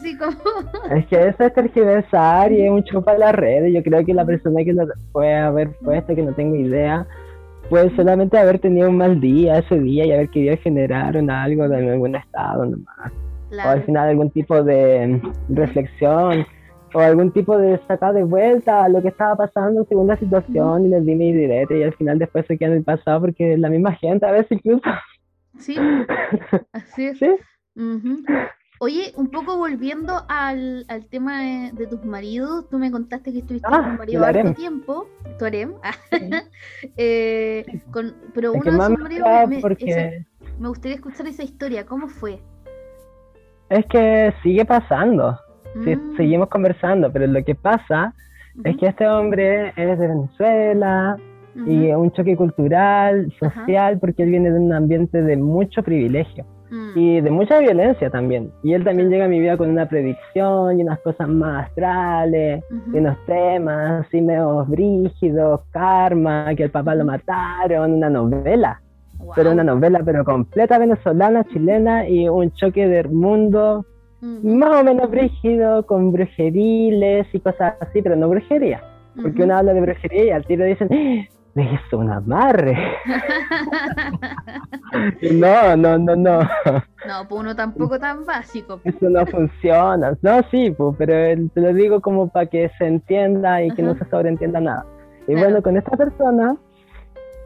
Es 0.95 1.07
que 1.07 1.27
eso 1.27 1.43
es 1.43 1.53
tergiversar 1.53 2.51
y 2.51 2.61
es 2.61 2.71
un 2.71 2.83
chupa 2.83 3.13
a 3.13 3.17
la 3.17 3.31
red. 3.31 3.65
Yo 3.65 3.81
creo 3.81 4.05
que 4.05 4.13
la 4.13 4.25
persona 4.25 4.63
que 4.63 4.73
lo 4.73 4.87
puede 5.11 5.35
haber 5.35 5.71
puesto, 5.77 6.15
que 6.15 6.21
no 6.21 6.33
tengo 6.33 6.55
idea, 6.55 7.07
puede 7.69 7.95
solamente 7.95 8.37
haber 8.37 8.59
tenido 8.59 8.89
un 8.89 8.97
mal 8.97 9.19
día 9.19 9.57
ese 9.59 9.79
día 9.79 10.05
y 10.05 10.11
haber 10.11 10.29
querido 10.29 10.55
generar 10.57 11.17
algo 11.17 11.67
de 11.67 11.91
algún 11.91 12.15
estado 12.15 12.65
nomás. 12.65 13.11
O 13.51 13.69
al 13.69 13.83
final 13.83 14.09
algún 14.09 14.29
tipo 14.31 14.63
de 14.63 15.21
reflexión 15.49 16.45
o 16.93 16.99
algún 16.99 17.31
tipo 17.31 17.57
de 17.57 17.79
sacar 17.87 18.13
de 18.13 18.23
vuelta 18.23 18.83
a 18.83 18.89
lo 18.89 19.01
que 19.01 19.09
estaba 19.09 19.35
pasando 19.35 19.83
según 19.85 20.07
la 20.07 20.17
situación 20.17 20.85
y 20.85 20.89
les 20.89 21.05
di 21.05 21.15
mi 21.15 21.33
directo 21.33 21.75
y 21.75 21.83
al 21.83 21.93
final 21.93 22.19
después 22.19 22.45
se 22.45 22.57
quedan 22.57 22.73
en 22.73 22.77
el 22.79 22.83
pasado 22.83 23.21
porque 23.21 23.57
la 23.57 23.69
misma 23.69 23.93
gente 23.93 24.25
a 24.25 24.31
veces 24.31 24.51
incluso. 24.51 24.83
Sí, 25.57 25.75
así 26.71 27.05
es. 27.05 27.19
Oye, 28.79 29.13
un 29.15 29.29
poco 29.29 29.57
volviendo 29.57 30.25
al, 30.27 30.85
al 30.89 31.05
tema 31.05 31.41
de, 31.71 31.87
tus 31.87 32.03
maridos, 32.03 32.69
tú 32.69 32.77
me 32.77 32.91
contaste 32.91 33.31
que 33.31 33.39
estuviste 33.39 33.67
con 33.67 33.81
tu 33.81 33.89
ah, 33.89 33.95
marido 33.97 34.25
harto 34.25 34.53
tiempo, 34.53 35.07
tu 35.39 35.45
harem, 35.45 35.73
eh, 36.97 37.65
con, 37.91 38.13
pero 38.33 38.51
uno 38.51 38.63
de 38.63 38.71
sus 38.71 38.99
maridos, 38.99 39.27
me, 39.47 40.25
me 40.59 40.67
gustaría 40.67 40.95
escuchar 40.95 41.27
esa 41.27 41.43
historia, 41.43 41.85
¿cómo 41.85 42.09
fue? 42.09 42.41
Es 43.69 43.85
que 43.85 44.33
sigue 44.43 44.65
pasando. 44.65 45.39
Mm. 45.75 46.17
seguimos 46.17 46.49
conversando, 46.49 47.11
pero 47.11 47.27
lo 47.27 47.43
que 47.43 47.55
pasa 47.55 48.13
es 48.63 48.77
que 48.77 48.87
este 48.87 49.07
hombre 49.07 49.73
es 49.75 49.99
de 49.99 50.07
Venezuela 50.07 51.17
y 51.55 51.91
un 51.91 52.11
choque 52.11 52.35
cultural, 52.35 53.31
social, 53.39 53.99
porque 53.99 54.23
él 54.23 54.29
viene 54.29 54.51
de 54.51 54.59
un 54.59 54.73
ambiente 54.73 55.21
de 55.21 55.37
mucho 55.37 55.83
privilegio 55.83 56.45
mm. 56.71 56.89
y 56.95 57.21
de 57.21 57.29
mucha 57.29 57.59
violencia 57.59 58.09
también. 58.09 58.51
Y 58.63 58.73
él 58.73 58.83
también 58.83 59.09
llega 59.09 59.25
a 59.25 59.27
mi 59.27 59.39
vida 59.39 59.57
con 59.57 59.69
una 59.69 59.87
predicción 59.87 60.79
y 60.79 60.83
unas 60.83 60.99
cosas 60.99 61.27
más 61.27 61.67
astrales, 61.67 62.63
y 62.91 62.97
unos 62.97 63.17
temas 63.25 64.05
así 64.05 64.21
medio 64.21 64.65
brígidos, 64.65 65.61
karma, 65.71 66.53
que 66.55 66.63
el 66.63 66.71
papá 66.71 66.95
lo 66.95 67.05
mataron, 67.05 67.93
una 67.93 68.09
novela. 68.09 68.79
Pero 69.35 69.51
una 69.51 69.63
novela, 69.63 70.01
pero 70.03 70.25
completa 70.25 70.77
venezolana, 70.77 71.45
chilena 71.45 72.09
y 72.09 72.27
un 72.27 72.51
choque 72.51 72.87
del 72.87 73.09
mundo 73.09 73.85
más 74.23 74.81
o 74.81 74.83
menos 74.83 75.11
brígido, 75.11 75.85
con 75.85 76.13
brujeriles 76.13 77.27
y 77.33 77.39
cosas 77.41 77.75
así, 77.81 78.01
pero 78.01 78.15
no 78.15 78.29
brujería. 78.29 78.81
Porque 79.21 79.43
uno 79.43 79.57
habla 79.57 79.73
de 79.73 79.81
brujería 79.81 80.23
y 80.23 80.29
al 80.29 80.45
tiro 80.45 80.63
dicen, 80.63 80.87
me 81.53 81.73
hizo 81.73 81.97
un 81.97 82.09
amarre. 82.09 82.77
no, 85.33 85.75
no, 85.75 85.97
no, 85.97 86.15
no. 86.15 86.39
No, 86.39 87.27
pues 87.27 87.41
uno 87.41 87.55
tampoco 87.55 87.99
tan 87.99 88.25
básico. 88.25 88.79
Eso 88.85 89.09
no 89.09 89.25
funciona. 89.25 90.17
No, 90.21 90.41
sí, 90.49 90.71
pues, 90.71 90.95
pero 90.97 91.49
te 91.53 91.61
lo 91.61 91.73
digo 91.73 92.01
como 92.01 92.29
para 92.29 92.45
que 92.45 92.71
se 92.77 92.87
entienda 92.87 93.61
y 93.61 93.71
que 93.71 93.83
no 93.83 93.95
se 93.95 94.09
sobreentienda 94.09 94.61
nada. 94.61 94.85
Y 95.27 95.35
bueno, 95.35 95.61
con 95.61 95.75
esta 95.75 95.97
persona, 95.97 96.55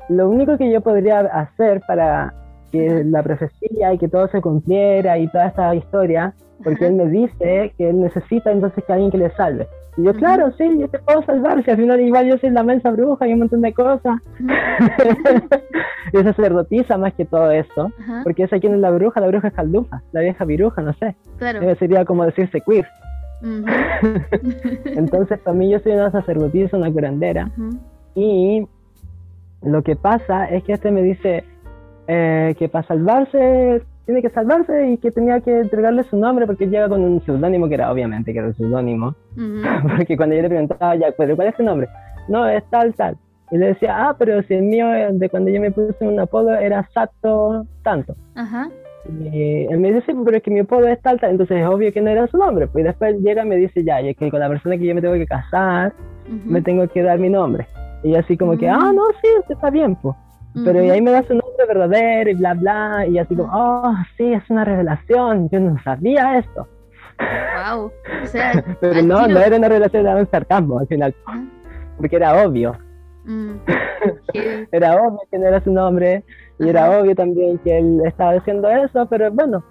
lo 0.10 0.30
único 0.30 0.58
que 0.58 0.72
yo 0.72 0.82
podría 0.82 1.22
hacer 1.22 1.82
para 1.88 2.34
que 2.72 3.04
la 3.04 3.24
profecía 3.24 3.94
y 3.94 3.98
que 3.98 4.08
todo 4.08 4.28
se 4.28 4.42
cumpliera 4.42 5.18
y 5.18 5.28
toda 5.28 5.48
esta 5.48 5.76
historia 5.76 6.34
porque 6.64 6.88
él 6.88 6.94
me 6.94 7.08
dice 7.08 7.74
que 7.78 7.90
él 7.90 8.02
necesita 8.02 8.52
entonces 8.52 8.84
que 8.84 8.94
alguien 8.94 9.12
que 9.12 9.18
le 9.18 9.30
salve. 9.32 9.68
Y 9.98 10.04
yo, 10.04 10.14
claro, 10.14 10.52
sí, 10.58 10.78
yo 10.80 10.88
te 10.88 11.00
puedo 11.00 11.24
salvar, 11.24 11.64
si 11.64 11.72
al 11.72 11.78
final 11.78 12.00
igual 12.00 12.28
yo 12.28 12.38
soy 12.38 12.52
la 12.52 12.64
mensa 12.64 12.92
bruja 12.92 13.28
y 13.28 13.34
un 13.34 13.40
montón 13.40 13.62
de 13.62 13.74
cosas. 13.74 14.20
y 16.14 16.18
sacerdotisa 16.18 16.98
más 16.98 17.14
que 17.16 17.26
todo 17.26 17.50
eso, 17.52 17.92
porque 18.24 18.44
esa 18.44 18.60
quién 18.60 18.76
es 18.76 18.80
la 18.80 18.92
bruja, 18.92 19.20
la 19.20 19.28
bruja 19.28 19.48
es 19.48 19.54
caldufa, 19.54 20.04
la 20.12 20.22
vieja 20.22 20.46
viruja, 20.46 20.82
no 20.82 20.94
sé. 20.94 21.16
Claro. 21.38 21.76
Sería 21.76 22.06
como 22.06 22.26
decirse 22.26 22.62
queer. 22.62 22.88
entonces, 24.86 25.40
para 25.40 25.58
mí 25.58 25.70
yo 25.70 25.80
soy 25.80 25.94
una 25.94 26.12
sacerdotisa, 26.12 26.78
una 26.78 26.92
curandera, 26.92 27.50
y 28.14 28.68
lo 29.64 29.82
que 29.82 29.96
pasa 29.96 30.46
es 30.46 30.64
que 30.64 30.74
este 30.74 30.92
me 30.92 31.02
dice 31.02 31.44
eh, 32.08 32.56
que 32.58 32.70
para 32.70 32.88
salvarse 32.88 33.82
tiene 34.08 34.22
que 34.22 34.30
salvarse 34.30 34.92
y 34.92 34.98
que 34.98 35.12
tenía 35.12 35.42
que 35.42 35.60
entregarle 35.60 36.02
su 36.04 36.16
nombre 36.18 36.48
porque 36.48 36.68
llega 36.68 36.88
con 36.88 37.04
un 37.04 37.22
seudónimo 37.26 37.68
que 37.68 37.74
era 37.76 37.92
obviamente 37.92 38.32
que 38.32 38.40
era 38.40 38.48
un 38.48 38.56
seudónimo. 38.56 39.14
porque 39.98 40.16
cuando 40.16 40.34
yo 40.34 40.42
le 40.42 40.50
preguntaba, 40.50 40.96
ya, 40.96 41.12
¿pero 41.16 41.36
cuál 41.36 41.50
es 41.50 41.56
tu 41.56 41.64
nombre? 41.64 41.90
No, 42.30 42.48
es 42.48 42.64
tal, 42.70 42.96
tal. 42.96 43.18
Y 43.52 43.58
le 43.58 43.68
decía, 43.68 44.08
ah, 44.08 44.16
pero 44.18 44.42
si 44.44 44.54
el 44.54 44.64
mío 44.64 44.88
de 45.12 45.30
cuando 45.30 45.52
yo 45.52 45.60
me 45.60 45.72
puse 45.72 46.08
un 46.08 46.20
apodo 46.20 46.56
era 46.56 46.88
Sato 46.94 47.66
tanto. 47.84 48.16
Ajá. 48.36 48.70
Y 49.10 49.66
él 49.66 49.78
me 49.78 49.92
dice, 49.92 50.06
sí, 50.08 50.18
pero 50.24 50.38
es 50.38 50.44
que 50.44 50.52
mi 50.52 50.62
apodo 50.62 50.88
es 50.88 51.02
tal, 51.02 51.20
tal. 51.20 51.32
Entonces 51.32 51.58
es 51.58 51.68
obvio 51.68 51.92
que 51.92 52.02
no 52.02 52.10
era 52.10 52.28
su 52.28 52.38
nombre. 52.38 52.68
Pues 52.68 52.86
después 52.86 53.20
llega 53.20 53.44
y 53.44 53.48
me 53.48 53.58
dice, 53.58 53.84
ya, 53.84 54.02
y 54.02 54.10
es 54.10 54.18
que 54.18 54.32
con 54.32 54.40
la 54.40 54.48
persona 54.48 54.78
que 54.78 54.86
yo 54.86 54.96
me 54.96 55.02
tengo 55.02 55.16
que 55.16 55.28
casar, 55.28 55.94
me 56.46 56.62
tengo 56.62 56.88
que 56.88 57.04
dar 57.04 57.20
mi 57.20 57.30
nombre. 57.30 57.68
Y 58.04 58.16
así 58.16 58.38
como 58.38 58.58
que, 58.58 58.70
ah, 58.70 58.92
no, 58.94 59.04
sí, 59.22 59.28
está 59.50 59.70
bien, 59.70 59.96
pues. 59.98 60.16
Pero 60.64 60.84
y 60.84 60.90
ahí 60.90 61.02
me 61.02 61.12
da 61.12 61.24
su 61.24 61.34
nombre 61.34 61.66
verdadero 61.68 62.30
y 62.30 62.34
bla, 62.34 62.54
bla, 62.54 63.06
y 63.08 63.18
así 63.18 63.36
como, 63.36 63.52
oh, 63.54 63.94
sí, 64.16 64.34
es 64.34 64.50
una 64.50 64.64
revelación, 64.64 65.50
yo 65.50 65.60
no 65.60 65.78
sabía 65.84 66.40
esto. 66.40 66.68
Wow. 67.20 67.92
Pero 68.80 69.02
no, 69.02 69.28
no 69.28 69.40
era 69.40 69.58
una 69.58 69.68
revelación, 69.68 70.06
era 70.06 70.18
un 70.18 70.30
sarcasmo 70.30 70.80
al 70.80 70.88
final, 70.88 71.16
porque 71.98 72.16
era 72.16 72.46
obvio. 72.46 72.76
Mm, 73.26 73.56
era 74.72 74.96
obvio 74.96 75.20
que 75.30 75.38
no 75.38 75.48
era 75.48 75.62
su 75.62 75.72
nombre, 75.72 76.24
y 76.60 76.70
era 76.70 77.00
obvio 77.00 77.16
también 77.16 77.58
que 77.60 77.78
él 77.78 78.02
estaba 78.06 78.34
diciendo 78.34 78.70
eso, 78.70 79.06
pero 79.08 79.32
bueno, 79.32 79.64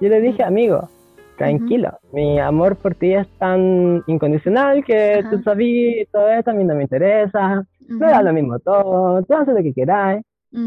yo 0.00 0.08
le 0.08 0.20
dije, 0.20 0.42
amigo, 0.42 0.88
tranquilo, 1.36 1.98
mi 2.12 2.38
amor 2.38 2.76
por 2.76 2.94
ti 2.94 3.14
es 3.14 3.28
tan 3.38 4.02
incondicional 4.06 4.84
que 4.84 5.24
tú 5.30 5.42
sabías, 5.42 6.08
todo 6.10 6.28
esto 6.28 6.50
a 6.50 6.54
mí 6.54 6.64
no 6.64 6.74
me 6.74 6.82
interesa, 6.82 7.64
me 7.88 8.06
da 8.06 8.22
lo 8.22 8.32
mismo 8.32 8.58
todo, 8.58 9.22
tú 9.22 9.34
haces 9.34 9.54
lo 9.54 9.62
que 9.62 9.72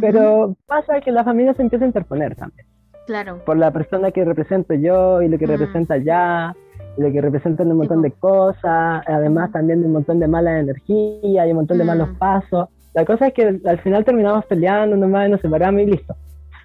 pero 0.01 0.55
pasa 0.65 0.99
que 1.01 1.11
la 1.11 1.23
familia 1.23 1.53
se 1.53 1.61
empieza 1.61 1.85
a 1.85 1.87
interponer 1.87 2.35
también. 2.35 2.65
Claro. 3.05 3.41
Por 3.45 3.57
la 3.57 3.71
persona 3.71 4.11
que 4.11 4.25
represento 4.25 4.73
yo 4.73 5.21
y 5.21 5.29
lo 5.29 5.37
que 5.37 5.45
representa 5.45 5.97
ya, 5.97 6.53
y 6.97 7.01
lo 7.01 7.11
que 7.11 7.21
representa 7.21 7.63
un 7.63 7.77
montón 7.77 8.01
de 8.01 8.11
cosas, 8.11 9.03
además 9.07 9.51
también 9.51 9.81
de 9.81 9.87
un 9.87 9.93
montón 9.93 10.19
de 10.19 10.27
mala 10.27 10.59
energía 10.59 11.47
y 11.47 11.49
un 11.51 11.55
montón 11.55 11.77
de 11.77 11.85
malos 11.85 12.09
pasos. 12.17 12.67
La 12.93 13.05
cosa 13.05 13.27
es 13.27 13.33
que 13.33 13.61
al 13.65 13.79
final 13.79 14.03
terminamos 14.03 14.45
peleando 14.45 14.97
nomás 14.97 15.29
nos 15.29 15.39
separamos 15.39 15.81
y 15.81 15.85
listo. 15.85 16.15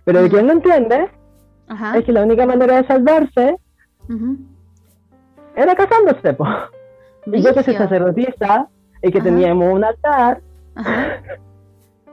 Pero 0.05 0.23
de 0.23 0.31
quien 0.31 0.47
no 0.47 0.52
entiende 0.52 1.09
es 1.97 2.05
que 2.05 2.12
la 2.12 2.23
única 2.23 2.45
manera 2.47 2.76
de 2.81 2.87
salvarse 2.87 3.57
era 5.55 5.75
casándose, 5.75 6.35
po. 6.35 6.47
Y 7.26 7.41
yo 7.41 7.55
que 7.55 7.62
soy 7.62 7.75
sacerdotisa 7.75 8.67
y 9.00 9.12
que 9.12 9.21
teníamos 9.21 9.73
un 9.73 9.85
altar 9.85 10.41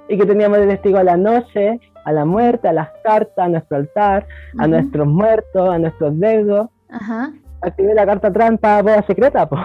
y 0.10 0.18
que 0.18 0.26
teníamos 0.26 0.58
de 0.58 0.68
testigo 0.68 0.98
a 0.98 1.04
la 1.04 1.16
noche, 1.16 1.80
a 2.04 2.12
la 2.12 2.26
muerte, 2.26 2.68
a 2.68 2.74
las 2.74 2.90
cartas, 3.04 3.46
a 3.46 3.48
nuestro 3.48 3.78
altar, 3.78 4.26
a 4.58 4.68
nuestros 4.68 5.08
muertos, 5.08 5.70
a 5.70 5.78
nuestros 5.78 6.20
deudos. 6.20 6.70
Ajá. 6.90 7.32
Activé 7.62 7.94
la 7.94 8.06
carta 8.06 8.34
trampa, 8.34 8.82
boda 8.82 9.04
secreta, 9.04 9.48
po. 9.48 9.58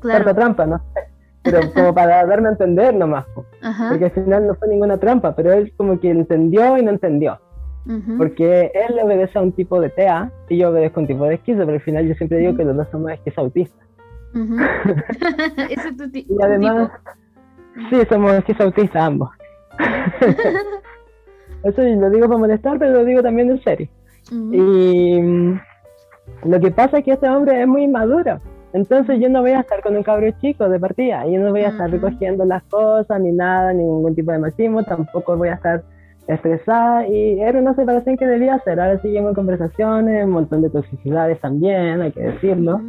Carta 0.00 0.34
trampa, 0.34 0.66
no 0.66 0.78
sé. 0.78 1.00
Pero 1.42 1.60
como 1.74 1.94
para 1.94 2.24
darme 2.24 2.48
a 2.48 2.52
entender 2.52 2.94
nomás, 2.94 3.26
po. 3.34 3.44
Porque 3.90 4.06
al 4.06 4.10
final 4.12 4.46
no 4.46 4.54
fue 4.54 4.68
ninguna 4.68 4.96
trampa, 4.96 5.36
pero 5.36 5.52
él 5.52 5.72
como 5.76 6.00
que 6.00 6.10
entendió 6.10 6.78
y 6.78 6.82
no 6.82 6.90
entendió. 6.90 7.38
Porque 8.18 8.70
él 8.74 8.98
obedece 9.02 9.38
a 9.38 9.42
un 9.42 9.52
tipo 9.52 9.80
de 9.80 9.88
TEA 9.88 10.30
y 10.50 10.58
yo 10.58 10.68
obedezco 10.68 11.00
a 11.00 11.02
un 11.02 11.06
tipo 11.06 11.24
de 11.24 11.36
esquizo, 11.36 11.60
pero 11.60 11.72
al 11.72 11.80
final 11.80 12.06
yo 12.06 12.14
siempre 12.16 12.36
digo 12.38 12.54
que 12.54 12.64
los 12.64 12.76
dos 12.76 12.86
somos 12.90 13.12
esquizautistas. 13.12 13.86
Eso 15.70 15.88
es 15.88 15.96
tu, 15.96 16.04
y 16.12 16.36
además, 16.42 16.90
sí, 17.88 17.96
somos 18.10 18.32
esquizautistas 18.34 19.02
ambos. 19.02 19.30
Eso 21.64 21.82
lo 21.82 22.10
digo 22.10 22.28
para 22.28 22.38
molestar, 22.38 22.78
pero 22.78 22.92
lo 22.92 23.04
digo 23.04 23.22
también 23.22 23.50
en 23.50 23.62
serio. 23.62 23.88
Y 24.30 25.20
mm, 25.20 25.60
lo 26.44 26.60
que 26.60 26.70
pasa 26.70 26.98
es 26.98 27.04
que 27.04 27.12
este 27.12 27.28
hombre 27.28 27.62
es 27.62 27.66
muy 27.68 27.84
inmaduro. 27.84 28.40
Entonces 28.72 29.18
yo 29.18 29.28
no 29.28 29.40
voy 29.40 29.52
a 29.52 29.60
estar 29.60 29.80
con 29.80 29.96
un 29.96 30.02
cabro 30.02 30.30
chico 30.40 30.68
de 30.68 30.78
partida, 30.78 31.26
yo 31.26 31.40
no 31.40 31.50
voy 31.50 31.62
a 31.62 31.68
estar 31.68 31.90
recogiendo 31.90 32.44
las 32.44 32.62
cosas, 32.64 33.18
ni 33.20 33.32
nada, 33.32 33.72
ni 33.72 33.82
ningún 33.82 34.14
tipo 34.14 34.30
de 34.30 34.38
machismo, 34.38 34.82
tampoco 34.82 35.36
voy 35.36 35.48
a 35.48 35.54
estar 35.54 35.82
estresada 36.26 37.08
y 37.08 37.40
era 37.40 37.58
una 37.58 37.74
separación 37.74 38.18
que 38.18 38.26
debía 38.26 38.56
hacer. 38.56 38.78
Ahora 38.78 39.00
seguimos 39.00 39.34
conversaciones, 39.34 40.26
un 40.26 40.32
montón 40.32 40.60
de 40.60 40.68
toxicidades 40.68 41.40
también, 41.40 42.02
hay 42.02 42.12
que 42.12 42.20
decirlo. 42.20 42.80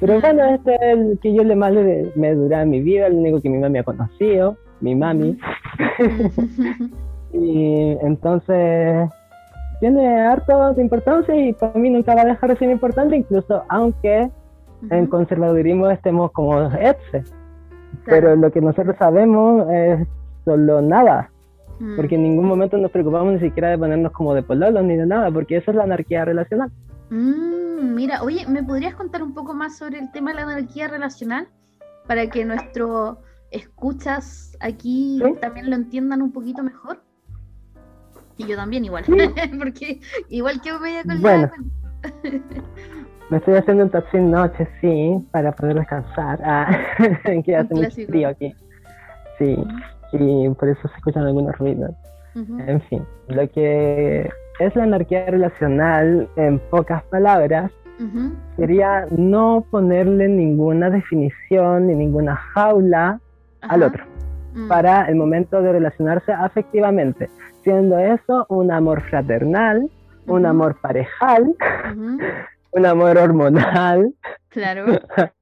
Pero 0.00 0.20
bueno, 0.20 0.44
este 0.44 0.74
es 0.74 0.80
el 0.82 1.18
que 1.22 1.32
yo 1.32 1.44
le 1.44 1.54
más 1.54 1.72
me 1.72 2.34
dura 2.34 2.62
en 2.62 2.70
mi 2.70 2.80
vida, 2.80 3.06
el 3.06 3.14
único 3.14 3.40
que 3.40 3.48
mi 3.48 3.58
mamá 3.58 3.68
me 3.68 3.78
ha 3.78 3.84
conocido 3.84 4.56
mi 4.80 4.94
mami. 4.94 5.38
y 7.32 7.96
entonces, 8.02 9.08
tiene 9.80 10.20
harto 10.26 10.74
de 10.74 10.82
importancia 10.82 11.34
y 11.34 11.52
para 11.52 11.74
mí 11.74 11.90
nunca 11.90 12.14
va 12.14 12.22
a 12.22 12.26
dejar 12.26 12.50
de 12.50 12.56
ser 12.56 12.70
importante, 12.70 13.16
incluso 13.16 13.62
aunque 13.68 14.30
en 14.90 15.06
conservadurismo 15.06 15.88
estemos 15.90 16.32
como 16.32 16.60
etce. 16.72 17.24
Pero 18.04 18.36
lo 18.36 18.50
que 18.50 18.60
nosotros 18.60 18.96
sabemos 18.98 19.68
es 19.70 20.06
solo 20.44 20.80
nada, 20.80 21.30
porque 21.96 22.14
en 22.14 22.22
ningún 22.22 22.46
momento 22.46 22.76
nos 22.78 22.90
preocupamos 22.90 23.34
ni 23.34 23.40
siquiera 23.40 23.70
de 23.70 23.78
ponernos 23.78 24.12
como 24.12 24.34
de 24.34 24.42
pololos 24.42 24.82
ni 24.84 24.96
de 24.96 25.06
nada, 25.06 25.30
porque 25.30 25.56
eso 25.58 25.70
es 25.70 25.76
la 25.76 25.84
anarquía 25.84 26.24
relacional. 26.24 26.70
Mm, 27.10 27.94
mira, 27.94 28.22
oye, 28.22 28.46
¿me 28.48 28.62
podrías 28.62 28.94
contar 28.94 29.22
un 29.22 29.34
poco 29.34 29.54
más 29.54 29.78
sobre 29.78 29.98
el 29.98 30.10
tema 30.10 30.30
de 30.30 30.36
la 30.36 30.42
anarquía 30.42 30.88
relacional? 30.88 31.48
Para 32.06 32.28
que 32.28 32.44
nuestros 32.44 33.18
escuchas 33.50 34.56
aquí 34.60 35.20
también 35.40 35.70
lo 35.70 35.76
entiendan 35.76 36.22
un 36.22 36.32
poquito 36.32 36.62
mejor. 36.62 37.02
Y 38.36 38.46
yo 38.46 38.56
también 38.56 38.84
igual, 38.84 39.04
porque 39.58 40.00
igual 40.28 40.60
que 40.60 40.72
voy 40.72 40.96
a 40.96 41.02
con 41.02 41.20
bueno. 41.20 41.50
Me 43.30 43.36
estoy 43.36 43.56
haciendo 43.56 43.84
un 43.84 43.90
taxi 43.90 44.18
noche, 44.18 44.66
sí, 44.80 45.26
para 45.32 45.52
poder 45.52 45.76
descansar. 45.76 46.40
Ah, 46.44 46.70
que 47.44 47.56
hace 47.56 47.74
mucho 47.74 48.06
frío 48.06 48.28
aquí. 48.28 48.54
Sí, 49.38 49.56
y 50.12 50.48
por 50.50 50.68
eso 50.68 50.88
se 50.88 50.94
escuchan 50.96 51.26
algunos 51.26 51.56
ruidos. 51.58 51.90
En 52.34 52.80
fin, 52.82 53.04
lo 53.26 53.50
que 53.50 54.30
es 54.60 54.76
la 54.76 54.84
anarquía 54.84 55.26
relacional, 55.26 56.28
en 56.36 56.60
pocas 56.70 57.02
palabras, 57.04 57.72
sería 58.56 59.06
no 59.10 59.66
ponerle 59.72 60.28
ninguna 60.28 60.88
definición 60.88 61.88
ni 61.88 61.96
ninguna 61.96 62.36
jaula 62.36 63.20
al 63.62 63.82
otro 63.82 64.04
mm. 64.54 64.68
para 64.68 65.06
el 65.06 65.16
momento 65.16 65.60
de 65.62 65.72
relacionarse 65.72 66.32
afectivamente, 66.32 67.28
siendo 67.62 67.98
eso 67.98 68.46
un 68.48 68.70
amor 68.70 69.02
fraternal, 69.02 69.88
un 70.26 70.46
amor 70.46 70.76
parejal, 70.80 71.54
un 72.72 72.86
amor 72.86 73.18
hormonal. 73.18 74.12
Claro. 74.50 74.86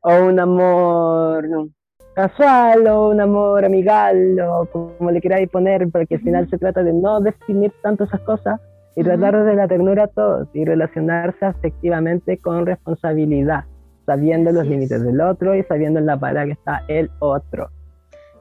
o 0.00 0.24
un 0.24 0.38
amor 0.38 1.68
casual 2.14 2.86
o 2.88 3.10
un 3.10 3.20
amor 3.20 3.64
amigal 3.64 4.40
o 4.40 4.66
como 4.66 5.10
le 5.10 5.20
queráis 5.20 5.48
poner, 5.48 5.88
porque 5.90 6.16
al 6.16 6.20
final 6.22 6.50
se 6.50 6.58
trata 6.58 6.82
de 6.82 6.92
no 6.92 7.20
definir 7.20 7.72
tanto 7.82 8.04
esas 8.04 8.20
cosas 8.22 8.60
y 8.96 9.04
tratar 9.04 9.44
de 9.44 9.54
la 9.54 9.68
ternura 9.68 10.04
a 10.04 10.08
todos 10.08 10.48
y 10.52 10.64
relacionarse 10.64 11.44
afectivamente 11.44 12.38
con 12.38 12.66
responsabilidad, 12.66 13.64
sabiendo 14.08 14.50
los 14.52 14.66
límites 14.66 15.02
del 15.04 15.20
otro 15.20 15.54
y 15.54 15.62
sabiendo 15.64 16.00
en 16.00 16.06
la 16.06 16.18
parada 16.18 16.46
que 16.46 16.52
está 16.52 16.82
el 16.88 17.10
otro. 17.18 17.68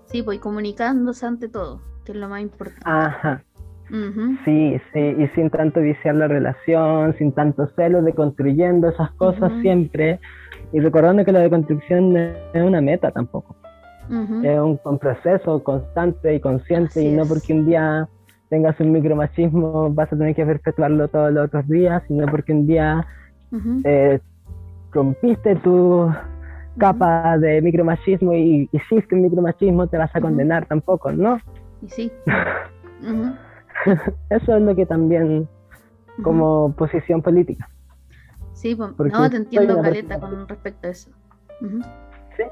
Sí, 0.06 0.24
pues 0.24 0.40
comunicándose 0.40 1.26
ante 1.26 1.50
todo, 1.50 1.82
que 2.06 2.14
es 2.14 2.18
lo 2.18 2.30
más 2.30 2.42
importante. 2.42 2.84
Ajá. 2.86 3.44
Sí, 4.46 4.82
sí, 4.94 5.00
y 5.00 5.28
sin 5.36 5.50
tanto 5.50 5.82
viciar 5.82 6.16
la 6.16 6.28
relación, 6.28 7.16
sin 7.18 7.34
tanto 7.34 7.68
celo, 7.76 8.02
de 8.02 8.14
construyendo 8.14 8.90
esas 8.90 9.12
cosas 9.12 9.52
siempre, 9.62 10.20
y 10.74 10.80
recordando 10.80 11.24
que 11.24 11.32
la 11.32 11.40
deconstrucción 11.40 12.14
no 12.14 12.20
es 12.20 12.64
una 12.64 12.82
meta 12.82 13.12
tampoco, 13.12 13.56
es 14.44 14.60
un, 14.60 15.00
proceso 15.00 15.64
constante 15.64 16.36
y 16.36 16.40
consciente, 16.42 17.02
y 17.02 17.12
no 17.14 17.26
porque 17.26 17.54
un 17.54 17.66
día 17.66 18.10
tengas 18.50 18.78
un 18.82 18.92
micromachismo 18.92 19.90
vas 19.94 20.12
a 20.12 20.18
tener 20.18 20.36
que 20.36 20.46
perpetuarlo 20.46 21.08
todos 21.08 21.32
los 21.32 21.46
otros 21.46 21.68
días, 21.68 22.04
sino 22.08 22.26
porque 22.28 22.52
un 22.52 22.68
día 22.68 23.06
eh, 23.86 24.20
rompiste 24.98 25.56
tu 25.58 26.12
capa 26.80 27.38
de 27.38 27.62
micromachismo 27.62 28.34
y 28.34 28.68
hiciste 28.72 29.14
un 29.14 29.22
micromachismo, 29.22 29.86
te 29.88 29.98
vas 29.98 30.16
a 30.16 30.22
condenar 30.22 30.66
tampoco, 30.66 31.12
¿no? 31.12 31.40
Y 31.84 31.90
sí. 31.90 32.12
Eso 34.30 34.56
es 34.56 34.62
lo 34.62 34.76
que 34.76 34.88
también 34.88 35.48
como 36.24 36.74
posición 36.76 37.22
política. 37.22 37.70
Sí, 38.54 38.76
pues, 38.76 39.14
no, 39.14 39.30
te 39.30 39.38
entiendo, 39.38 39.80
Caleta, 39.84 40.20
con 40.20 40.48
respecto 40.48 40.88
a 40.88 40.90
eso. 40.90 41.12
Sí. 42.36 42.44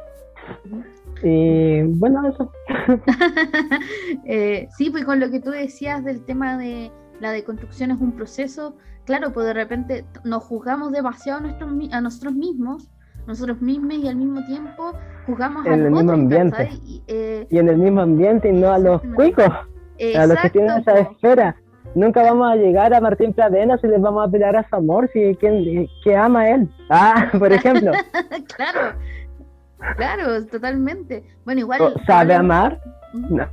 Y 1.23 1.81
bueno, 1.97 2.29
eso. 2.29 2.51
eh, 4.25 4.67
sí, 4.77 4.91
pues 4.91 5.03
con 5.03 5.19
lo 5.19 5.31
que 5.31 5.39
tú 5.39 5.49
decías 5.49 6.05
del 6.05 6.23
tema 6.23 6.59
de 6.59 6.91
la 7.19 7.31
deconstrucción 7.31 7.89
es 7.89 7.99
un 7.99 8.11
proceso, 8.11 8.75
claro, 9.05 9.31
pues 9.31 9.47
de 9.47 9.53
repente 9.53 10.05
nos 10.23 10.43
juzgamos 10.43 10.91
demasiado 10.91 11.39
a, 11.39 11.41
nuestros, 11.41 11.71
a 11.91 12.01
nosotros 12.01 12.33
mismos, 12.33 12.89
nosotros 13.27 13.61
mismos 13.61 13.93
y 13.95 14.07
al 14.07 14.15
mismo 14.15 14.45
tiempo 14.45 14.93
juzgamos 15.25 15.65
en 15.65 15.71
a 15.71 15.75
el 15.75 15.91
mismo 15.91 16.11
ambiente. 16.11 16.69
Eh, 17.07 17.47
y, 17.49 17.57
en 17.57 17.69
el 17.69 17.77
mismo 17.77 18.01
ambiente 18.01 18.49
y 18.49 18.53
no 18.53 18.71
a 18.71 18.77
los 18.77 19.01
cuicos 19.15 19.49
a 20.17 20.25
los 20.25 20.37
que 20.39 20.49
tienen 20.49 20.71
esa 20.79 20.99
esfera. 20.99 21.55
Nunca 21.95 22.21
vamos 22.23 22.51
a 22.51 22.55
llegar 22.57 22.93
a 22.93 22.99
Martín 22.99 23.33
Pradena 23.33 23.77
si 23.77 23.87
les 23.87 24.01
vamos 24.01 24.27
a 24.27 24.29
pedir 24.29 24.45
a 24.45 24.67
su 24.67 24.75
amor, 24.75 25.09
si 25.13 25.33
quien 25.35 25.87
que 26.03 26.15
ama 26.15 26.41
a 26.41 26.49
él. 26.49 26.69
Ah, 26.89 27.29
por 27.39 27.53
ejemplo. 27.53 27.91
claro, 28.55 28.97
claro, 29.95 30.45
totalmente. 30.47 31.23
Bueno, 31.45 31.61
igual. 31.61 31.93
¿Sabe 32.05 32.33
amar? 32.33 32.81
No. 33.13 33.47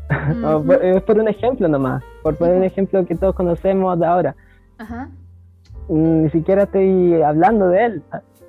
es 0.82 1.02
por 1.04 1.20
un 1.20 1.28
ejemplo 1.28 1.68
nomás, 1.68 2.02
por 2.24 2.36
poner 2.36 2.56
un 2.56 2.64
ejemplo 2.64 3.06
que 3.06 3.14
todos 3.14 3.34
conocemos 3.36 3.98
de 4.00 4.06
ahora. 4.06 4.34
Ajá. 4.78 5.08
Ni 5.92 6.31
siquiera 6.31 6.62
estoy 6.62 7.20
hablando 7.20 7.68
de 7.68 7.85
él. 7.85 8.02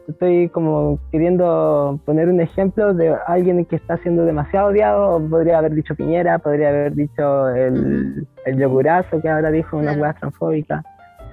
Estoy 0.08 0.48
como 0.50 0.98
queriendo 1.12 2.00
poner 2.06 2.30
un 2.30 2.40
ejemplo 2.40 2.94
de 2.94 3.16
alguien 3.28 3.66
que 3.66 3.76
está 3.76 3.98
siendo 3.98 4.24
demasiado 4.24 4.68
odiado, 4.68 5.20
podría 5.30 5.58
haber 5.58 5.74
dicho 5.74 5.94
Piñera, 5.94 6.40
podría 6.40 6.70
haber 6.70 6.96
dicho 6.96 7.50
el, 7.50 8.26
el 8.46 8.58
yogurazo 8.58 9.22
que 9.22 9.30
ahora 9.30 9.52
dijo 9.52 9.78
una 9.78 9.94
hueá 9.94 10.14
transfóbica, 10.14 10.84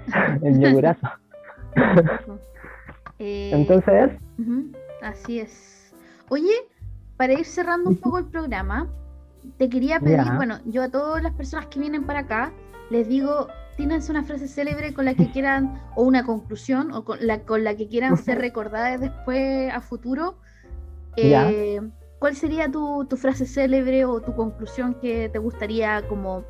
el 0.43 0.61
yogurazo. 0.61 1.09
Eh, 3.23 3.51
Entonces... 3.53 4.13
Así 5.03 5.41
es. 5.41 5.95
Oye, 6.31 6.55
para 7.19 7.35
ir 7.35 7.45
cerrando 7.45 7.91
un 7.91 7.97
poco 7.97 8.17
el 8.17 8.25
programa, 8.25 8.89
te 9.59 9.69
quería 9.69 10.01
pedir, 10.01 10.33
bueno, 10.37 10.57
yo 10.65 10.83
a 10.83 10.89
todas 10.89 11.23
las 11.23 11.35
personas 11.35 11.67
que 11.67 11.81
vienen 11.81 12.05
para 12.05 12.21
acá, 12.21 12.51
les 12.89 13.07
digo 13.11 13.49
tienes 13.81 14.11
una 14.11 14.23
frase 14.25 14.47
célebre 14.47 14.93
con 14.93 15.07
la 15.07 15.15
que 15.15 15.31
quieran, 15.31 15.81
o 15.97 16.03
una 16.03 16.23
conclusión, 16.23 16.93
o 16.93 17.03
con 17.03 17.27
la, 17.27 17.41
con 17.47 17.65
la 17.65 17.75
que 17.77 17.89
quieran 17.89 18.19
ser 18.19 18.37
recordadas 18.47 19.01
después 19.01 19.73
a 19.73 19.81
futuro, 19.81 20.35
eh, 21.17 21.81
¿cuál 22.19 22.35
sería 22.35 22.71
tu, 22.71 23.07
tu, 23.07 23.17
frase 23.17 23.47
célebre 23.47 24.05
o 24.05 24.21
tu 24.21 24.35
conclusión 24.35 24.97
que 25.01 25.31
te 25.31 25.39
gustaría 25.39 26.07
como 26.11 26.45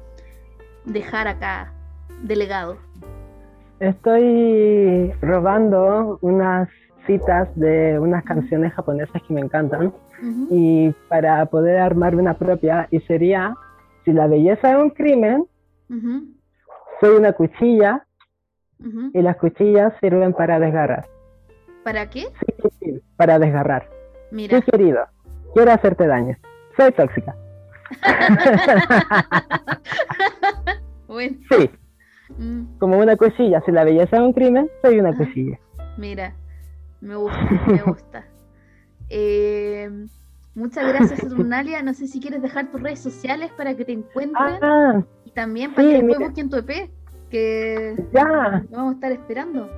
dejar 0.86 1.28
acá 1.28 1.72
delegado? 2.24 2.78
Estoy 3.78 5.12
robando 5.22 6.18
unas 6.20 6.68
citas 7.06 7.48
de 7.54 7.96
unas 8.00 8.24
canciones 8.24 8.72
japonesas 8.72 9.22
que 9.22 9.34
me 9.34 9.40
encantan. 9.40 9.92
Y 10.50 10.90
para 11.08 11.46
poder 11.46 11.78
armar 11.78 12.16
una 12.16 12.34
propia 12.34 12.88
y 12.90 12.98
sería 13.02 13.54
si 14.04 14.12
la 14.12 14.26
belleza 14.26 14.72
es 14.72 14.78
un 14.78 14.90
crimen 14.90 15.46
soy 17.00 17.16
una 17.16 17.32
cuchilla 17.32 18.06
y 19.12 19.20
las 19.22 19.36
cuchillas 19.36 19.92
sirven 20.00 20.32
para 20.32 20.58
desgarrar. 20.58 21.06
¿Para 21.84 22.08
qué? 22.08 22.26
Sí, 22.80 23.00
para 23.16 23.38
desgarrar. 23.38 23.88
Mira. 24.30 24.58
Sí, 24.58 24.70
querido, 24.70 25.06
quiero 25.54 25.72
hacerte 25.72 26.06
daño. 26.06 26.36
Soy 26.76 26.92
tóxica. 26.92 27.34
bueno. 31.08 31.36
Sí. 31.50 31.70
Mm. 32.38 32.78
Como 32.78 32.98
una 32.98 33.16
cuchilla. 33.16 33.60
Si 33.66 33.72
la 33.72 33.84
belleza 33.84 34.16
es 34.16 34.22
un 34.22 34.32
crimen, 34.32 34.70
soy 34.82 34.98
una 35.00 35.16
cuchilla. 35.16 35.58
Mira, 35.96 36.32
me 37.00 37.16
gusta, 37.16 37.48
me 37.66 37.82
gusta. 37.86 38.24
eh, 39.08 39.90
Muchas 40.54 40.86
gracias, 40.88 41.20
Saturnalia. 41.28 41.82
No 41.82 41.94
sé 41.94 42.06
si 42.06 42.20
quieres 42.20 42.42
dejar 42.42 42.70
tus 42.70 42.80
redes 42.82 43.00
sociales 43.00 43.50
para 43.56 43.74
que 43.76 43.84
te 43.84 43.92
encuentren. 43.92 44.62
Ah, 44.62 45.02
y 45.30 45.34
también 45.34 45.74
para 45.74 45.88
que 45.88 45.94
después 45.94 46.18
busquen 46.18 46.50
tu 46.50 46.56
EP, 46.56 46.90
que 47.30 47.94
ya. 48.12 48.64
vamos 48.70 48.92
a 48.92 48.94
estar 48.94 49.12
esperando. 49.12 49.68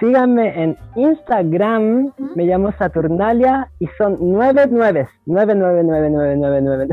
Síganme 0.00 0.62
en 0.62 0.76
Instagram, 0.96 2.12
me 2.34 2.44
llamo 2.44 2.72
Saturnalia 2.72 3.70
y 3.78 3.86
son 3.98 4.16
nueve 4.20 4.66
nueves. 4.68 5.08
Nueve, 5.26 5.54
nueve, 5.54 5.82
nueve, 5.84 6.10
nueve, 6.10 6.36
nueve, 6.36 6.60
nueve. 6.62 6.88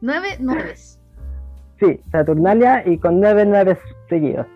nueve 0.00 0.28
nueves. 0.40 1.00
Sí, 1.80 2.00
Saturnalia 2.12 2.86
y 2.86 2.98
con 2.98 3.20
nueve 3.20 3.46
nueves 3.46 3.78
seguidos. 4.08 4.46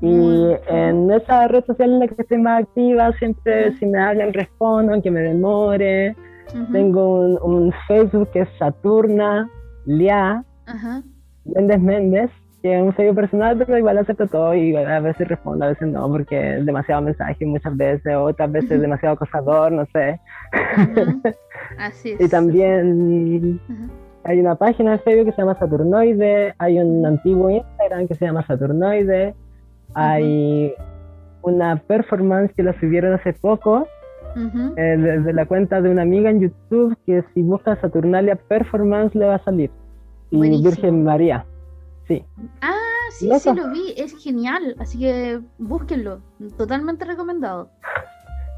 Y 0.00 0.56
en 0.68 1.10
esa 1.10 1.46
red 1.48 1.64
social 1.66 1.92
en 1.92 1.98
la 2.00 2.08
que 2.08 2.22
estoy 2.22 2.38
más 2.38 2.62
activa, 2.62 3.12
siempre 3.18 3.76
si 3.76 3.86
me 3.86 4.00
hablan 4.00 4.32
respondo, 4.32 4.94
aunque 4.94 5.10
me 5.10 5.20
demore. 5.20 6.16
Tengo 6.72 7.36
un, 7.44 7.72
Facebook 7.86 8.30
que 8.32 8.40
es 8.40 8.48
Saturna 8.58 9.48
Lia 9.86 10.44
Méndez 11.44 11.80
Méndez, 11.80 12.30
que 12.62 12.76
es 12.76 12.82
un 12.82 12.92
Facebook 12.92 13.16
personal, 13.16 13.56
pero 13.58 13.78
igual 13.78 13.98
acepto 13.98 14.26
todo 14.26 14.54
y 14.54 14.76
a 14.76 15.00
veces 15.00 15.28
respondo, 15.28 15.64
a 15.64 15.68
veces 15.68 15.88
no, 15.88 16.08
porque 16.08 16.58
es 16.58 16.66
demasiado 16.66 17.02
mensaje 17.02 17.46
muchas 17.46 17.76
veces, 17.76 18.14
otras 18.16 18.52
veces 18.52 18.80
demasiado 18.80 19.14
acosador, 19.14 19.72
no 19.72 19.86
sé. 19.86 20.20
Así 21.78 22.10
es. 22.18 22.20
y 22.20 22.28
también 22.28 23.60
hay 24.24 24.40
una 24.40 24.54
página 24.54 24.92
de 24.92 24.98
Facebook 24.98 25.26
que 25.26 25.32
se 25.32 25.42
llama 25.42 25.58
Saturnoide, 25.58 26.54
hay 26.58 26.78
un 26.78 27.06
antiguo 27.06 27.48
Instagram 27.48 27.70
Instagram 27.80 28.08
que 28.08 28.14
se 28.14 28.24
llama 28.26 28.46
Saturnoide. 28.46 29.34
Hay 29.94 30.74
una 31.42 31.76
performance 31.76 32.52
que 32.54 32.62
la 32.62 32.78
subieron 32.78 33.14
hace 33.14 33.32
poco 33.32 33.86
eh, 34.36 34.96
desde 34.96 35.32
la 35.32 35.46
cuenta 35.46 35.80
de 35.80 35.90
una 35.90 36.02
amiga 36.02 36.30
en 36.30 36.40
YouTube 36.40 36.96
que 37.06 37.24
si 37.34 37.42
busca 37.42 37.76
Saturnalia 37.80 38.36
Performance 38.36 39.16
le 39.18 39.26
va 39.26 39.36
a 39.36 39.44
salir. 39.44 39.70
Y 40.30 40.62
Virgen 40.62 41.04
María. 41.04 41.44
Sí. 42.06 42.24
Ah, 42.60 42.74
sí, 43.10 43.30
sí 43.38 43.54
lo 43.54 43.70
vi, 43.70 43.94
es 43.96 44.16
genial, 44.22 44.74
así 44.78 44.98
que 44.98 45.40
búsquenlo, 45.58 46.20
totalmente 46.56 47.04
recomendado. 47.04 47.70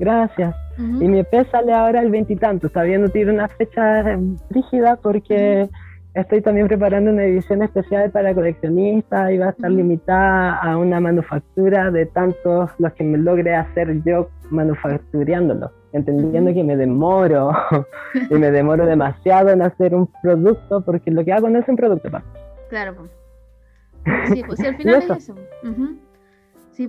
Gracias. 0.00 0.54
Y 0.78 1.06
mi 1.06 1.20
EP 1.20 1.50
sale 1.50 1.72
ahora 1.72 2.00
el 2.00 2.10
veintitanto, 2.10 2.66
está 2.66 2.82
viendo 2.82 3.08
tiene 3.10 3.32
una 3.32 3.48
fecha 3.48 4.18
rígida 4.50 4.96
porque 4.96 5.68
estoy 6.14 6.40
también 6.42 6.66
preparando 6.66 7.10
una 7.10 7.24
edición 7.24 7.62
especial 7.62 8.10
para 8.10 8.34
coleccionistas 8.34 9.30
y 9.30 9.38
va 9.38 9.46
a 9.46 9.50
estar 9.50 9.70
limitada 9.70 10.56
a 10.56 10.76
una 10.76 10.98
manufactura 11.00 11.90
de 11.90 12.06
tantos 12.06 12.70
los 12.78 12.92
que 12.94 13.04
me 13.04 13.18
logre 13.18 13.54
hacer 13.54 14.02
yo 14.04 14.28
manufacturándolo, 14.50 15.70
entendiendo 15.92 16.52
que 16.52 16.64
me 16.64 16.76
demoro 16.76 17.52
y 18.30 18.34
me 18.34 18.50
demoro 18.50 18.86
demasiado 18.86 19.50
en 19.50 19.62
hacer 19.62 19.94
un 19.94 20.08
producto 20.22 20.84
porque 20.84 21.10
lo 21.10 21.24
que 21.24 21.32
hago 21.32 21.48
no 21.48 21.58
es 21.58 21.68
un 21.68 21.76
producto. 21.76 22.10
Claro. 22.68 23.08
Sí, 24.32 24.42
pues 24.46 24.60
al 24.60 24.76
final 24.78 25.02
es 25.02 25.10
eso. 25.10 25.34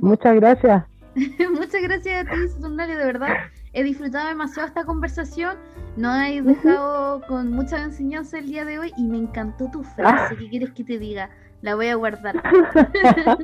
Muchas 0.01 0.35
gracias. 0.35 0.85
Muchas 1.51 1.81
gracias 1.83 2.25
a 2.25 2.29
ti, 2.29 2.47
Saturnario, 2.47 2.97
de 2.97 3.05
verdad. 3.05 3.29
He 3.73 3.83
disfrutado 3.83 4.27
demasiado 4.27 4.67
esta 4.67 4.85
conversación. 4.85 5.57
No 5.95 6.15
he 6.15 6.41
dejado 6.41 7.21
con 7.27 7.51
mucha 7.51 7.83
enseñanza 7.83 8.39
el 8.39 8.47
día 8.47 8.65
de 8.65 8.79
hoy 8.79 8.91
y 8.97 9.03
me 9.03 9.17
encantó 9.17 9.69
tu 9.69 9.83
frase. 9.83 10.35
¿Qué 10.35 10.49
quieres 10.49 10.71
que 10.71 10.83
te 10.83 10.97
diga? 10.97 11.29
La 11.63 11.75
voy 11.75 11.87
a 11.87 11.95
guardar. 11.95 12.35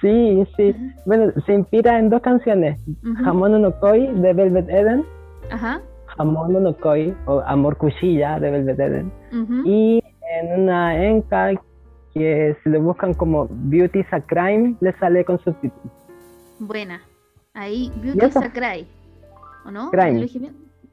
sí, 0.00 0.44
sí. 0.56 0.74
Bueno, 1.06 1.32
se 1.46 1.54
inspira 1.54 1.96
en 1.96 2.10
dos 2.10 2.20
canciones. 2.22 2.80
Jamón 3.22 3.62
no 3.62 3.78
Koi 3.78 4.08
de 4.08 4.32
Velvet 4.32 4.68
Eden. 4.68 5.04
Ajá. 5.48 5.80
Jamón 6.06 6.60
no 6.60 6.76
Koi 6.76 7.14
o 7.26 7.38
Amor 7.46 7.76
Cuchilla 7.76 8.40
de 8.40 8.50
Velvet 8.50 8.80
Eden. 8.80 9.12
Y 9.64 10.02
en 10.40 10.60
una 10.60 11.06
enca 11.06 11.52
que 12.12 12.56
si 12.64 12.68
lo 12.68 12.82
buscan 12.82 13.14
como 13.14 13.46
Beauty 13.48 14.00
is 14.00 14.12
a 14.12 14.20
Crime, 14.20 14.74
le 14.80 14.92
sale 14.98 15.24
con 15.24 15.38
subtítulos. 15.38 15.92
Buena. 16.58 17.00
Ahí, 17.54 17.92
Beauty 18.02 18.26
is 18.26 18.36
a 18.38 18.52
Crime. 18.52 18.88
¿O 19.64 19.70
no? 19.70 19.92
Crime. 19.92 20.26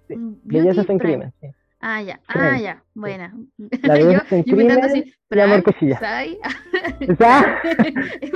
Mm, 0.09 0.33
Belleza 0.43 0.83
sin 0.83 0.99
crimen. 0.99 1.33
Sí. 1.41 1.47
Ah, 1.79 2.01
ya, 2.01 2.19
ah, 2.27 2.57
ya, 2.57 2.83
buena. 2.95 3.33
La 3.83 3.99
yo, 3.99 4.11
yo 4.11 4.19
crimen 4.43 4.83
así, 4.83 5.13
y 5.29 5.39
amor 5.39 5.63
cochilla. 5.63 5.99
¿sabes? 5.99 6.37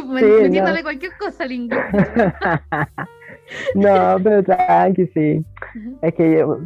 Metiéndole 0.05 0.83
cualquier 0.83 1.11
cosa 1.17 1.43
al 1.43 1.51
inglés. 1.51 1.83
no, 3.75 4.17
pero 4.23 4.43
tranqui, 4.43 5.07
sí. 5.07 5.45
Es 6.01 6.13
que 6.13 6.37
yo, 6.37 6.59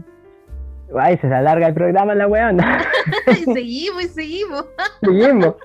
Ay, 0.98 1.18
se 1.18 1.28
alarga 1.28 1.68
el 1.68 1.74
programa 1.74 2.14
la 2.14 2.28
weona. 2.28 2.82
y 3.28 3.44
seguimos 3.54 4.04
y 4.04 4.08
seguimos. 4.08 4.66
seguimos. 5.02 5.56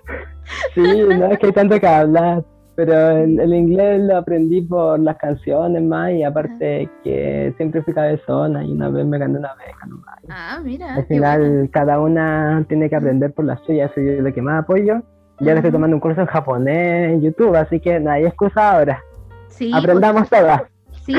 Sí, 0.75 0.81
no 0.81 1.27
es 1.27 1.38
que 1.38 1.46
hay 1.46 1.53
tanto 1.53 1.79
que 1.79 1.87
hablar. 1.87 2.44
Pero 2.83 3.11
el, 3.11 3.53
inglés 3.53 4.01
lo 4.01 4.16
aprendí 4.16 4.62
por 4.62 4.99
las 5.01 5.19
canciones 5.19 5.83
más 5.83 6.12
y 6.12 6.23
aparte 6.23 6.88
que 7.05 7.53
siempre 7.59 7.83
fui 7.83 7.93
cabezona 7.93 8.64
y 8.64 8.73
una 8.73 8.88
vez 8.88 9.05
me 9.05 9.19
gané 9.19 9.38
una 9.38 9.55
beca 9.55 9.85
nomás. 9.87 10.19
Ah, 10.31 10.61
mira. 10.64 10.95
Al 10.95 11.05
final 11.05 11.69
cada 11.71 12.01
una 12.01 12.64
tiene 12.69 12.88
que 12.88 12.97
aprender 12.97 13.35
por 13.35 13.45
la 13.45 13.59
suya, 13.66 13.85
eso 13.85 14.01
es 14.01 14.23
lo 14.23 14.33
que 14.33 14.40
más 14.40 14.64
apoyo. 14.64 15.03
Ya 15.40 15.53
estoy 15.53 15.71
tomando 15.71 15.95
un 15.95 16.01
curso 16.01 16.23
en 16.23 16.27
japonés 16.27 17.12
en 17.12 17.21
YouTube, 17.21 17.55
así 17.55 17.81
que 17.81 18.01
no 18.01 18.12
hay 18.12 18.25
excusa 18.25 18.71
ahora. 18.71 19.03
Sí, 19.49 19.71
Aprendamos 19.75 20.31
todas. 20.31 20.62
Sí, 21.05 21.14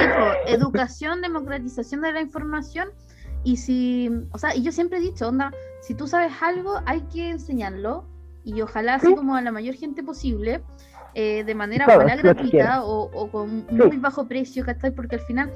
educación, 0.47 1.21
democratización 1.21 2.01
de 2.01 2.11
la 2.11 2.21
información 2.21 2.87
y 3.43 3.57
si, 3.57 4.09
o 4.31 4.39
sea, 4.39 4.55
y 4.55 4.63
yo 4.63 4.71
siempre 4.71 4.97
he 4.97 5.01
dicho, 5.01 5.27
onda, 5.27 5.51
si 5.81 5.93
tú 5.93 6.07
sabes 6.07 6.33
algo, 6.41 6.81
hay 6.87 7.01
que 7.01 7.29
enseñarlo 7.29 8.07
y 8.43 8.61
ojalá 8.61 8.95
así 8.95 9.13
como 9.13 9.35
a 9.35 9.43
la 9.43 9.51
mayor 9.51 9.75
gente 9.75 10.01
posible, 10.01 10.63
eh, 11.13 11.43
de 11.43 11.55
manera 11.55 11.85
gratuita 11.85 12.83
o, 12.83 13.29
con 13.31 13.65
muy 13.69 13.97
bajo 13.97 14.27
precio, 14.27 14.65
¿cachai? 14.65 14.91
Porque 14.91 15.15
al 15.15 15.21
final 15.21 15.51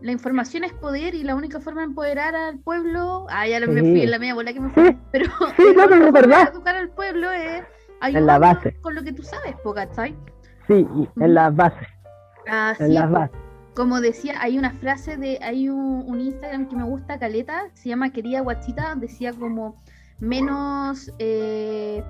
la 0.00 0.12
información 0.12 0.64
es 0.64 0.72
poder 0.72 1.14
y 1.14 1.24
la 1.24 1.34
única 1.34 1.60
forma 1.60 1.80
de 1.80 1.86
empoderar 1.86 2.34
al 2.34 2.58
pueblo, 2.58 3.26
ah, 3.30 3.46
ya 3.46 3.60
me 3.60 3.80
fui 3.80 4.02
en 4.02 4.10
la 4.10 4.18
media 4.18 4.34
bola 4.34 4.52
que 4.52 4.60
me 4.60 4.70
fui, 4.70 4.96
pero 5.10 5.26
sí, 5.56 5.62
es 5.68 6.12
verdad. 6.12 6.50
educar 6.52 6.76
al 6.76 6.90
pueblo 6.90 7.30
es 7.32 7.64
en 8.02 8.26
la 8.26 8.38
base. 8.38 8.74
con 8.80 8.94
lo 8.94 9.02
que 9.02 9.12
tú 9.12 9.22
sabes, 9.22 9.56
¿cachai? 9.74 10.14
Sí, 10.66 10.86
en 11.20 11.34
la 11.34 11.50
base. 11.50 11.86
Ah, 12.46 12.74
en 12.78 12.94
las 12.94 13.10
bases 13.10 13.38
como 13.78 14.00
decía, 14.00 14.34
hay 14.40 14.58
una 14.58 14.72
frase 14.72 15.16
de, 15.16 15.38
hay 15.40 15.68
un, 15.68 16.20
Instagram 16.20 16.68
que 16.68 16.74
me 16.74 16.82
gusta, 16.82 17.16
Caleta, 17.20 17.68
se 17.74 17.88
llama 17.88 18.10
Querida 18.10 18.40
Guachita, 18.40 18.96
decía 18.96 19.32
como 19.32 19.76
menos, 20.18 21.12
eh, 21.20 22.02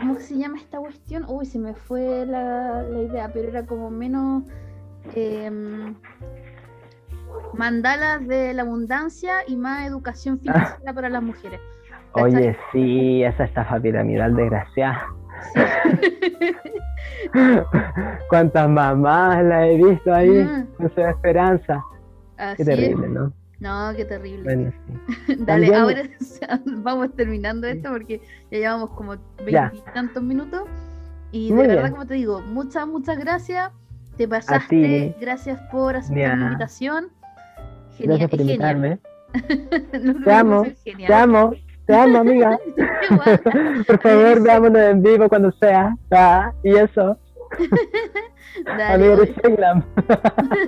¿cómo 0.00 0.16
se 0.16 0.36
llama 0.36 0.58
esta 0.58 0.78
cuestión? 0.78 1.24
Uy, 1.28 1.46
se 1.46 1.58
me 1.58 1.74
fue 1.74 2.26
la, 2.26 2.84
idea, 3.08 3.30
pero 3.32 3.48
era 3.48 3.66
como 3.66 3.90
menos 3.90 4.44
em, 5.14 5.94
mandalas 7.54 8.26
de 8.26 8.54
la 8.54 8.62
abundancia 8.62 9.34
y 9.46 9.56
más 9.56 9.86
educación 9.86 10.40
financiera 10.40 10.92
para 10.92 11.08
las 11.08 11.22
mujeres. 11.22 11.60
Oye, 12.12 12.56
sí, 12.72 13.22
esa 13.22 13.44
estafa 13.44 13.78
piramidal 13.78 14.34
desgraciada. 14.34 15.06
Cuántas 18.28 18.68
mamás 18.68 19.44
la 19.44 19.68
he 19.68 19.76
visto 19.76 20.12
ahí 20.12 20.42
mm. 20.42 20.66
con 20.76 20.94
su 20.94 21.00
esperanza. 21.00 21.84
qué 22.56 22.64
terrible, 22.64 23.08
¿no? 23.08 23.32
No, 23.60 23.92
qué 23.94 24.04
terrible. 24.06 24.72
Dale, 25.38 25.74
ahora 25.74 26.02
vamos 26.64 27.14
terminando 27.14 27.66
esto 27.66 27.90
porque 27.90 28.20
ya 28.50 28.58
llevamos 28.58 28.90
como 28.90 29.16
veintitantos 29.44 30.22
minutos. 30.22 30.62
Y 31.32 31.52
de 31.52 31.66
verdad, 31.66 31.90
como 31.90 32.06
te 32.06 32.14
digo, 32.14 32.40
muchas, 32.40 32.86
muchas 32.86 33.18
gracias. 33.18 33.70
Te 34.16 34.26
pasaste. 34.26 35.14
Gracias 35.20 35.60
por 35.70 35.94
aceptar 35.94 36.38
la 36.38 36.44
invitación. 36.46 37.08
Genial, 37.96 38.18
gracias 38.18 38.30
por 38.30 38.40
invitarme. 38.40 38.98
te 40.24 40.32
amo, 40.32 40.66
te 40.84 41.14
amo. 41.14 41.52
Te 41.86 41.96
amo, 41.96 42.18
amiga. 42.18 42.58
Por 43.86 44.00
favor, 44.00 44.42
veámonos 44.42 44.82
en 44.82 45.02
vivo 45.02 45.28
cuando 45.28 45.50
sea. 45.52 45.96
Ah, 46.12 46.52
y 46.62 46.76
eso. 46.76 47.18
Dale. 48.64 49.12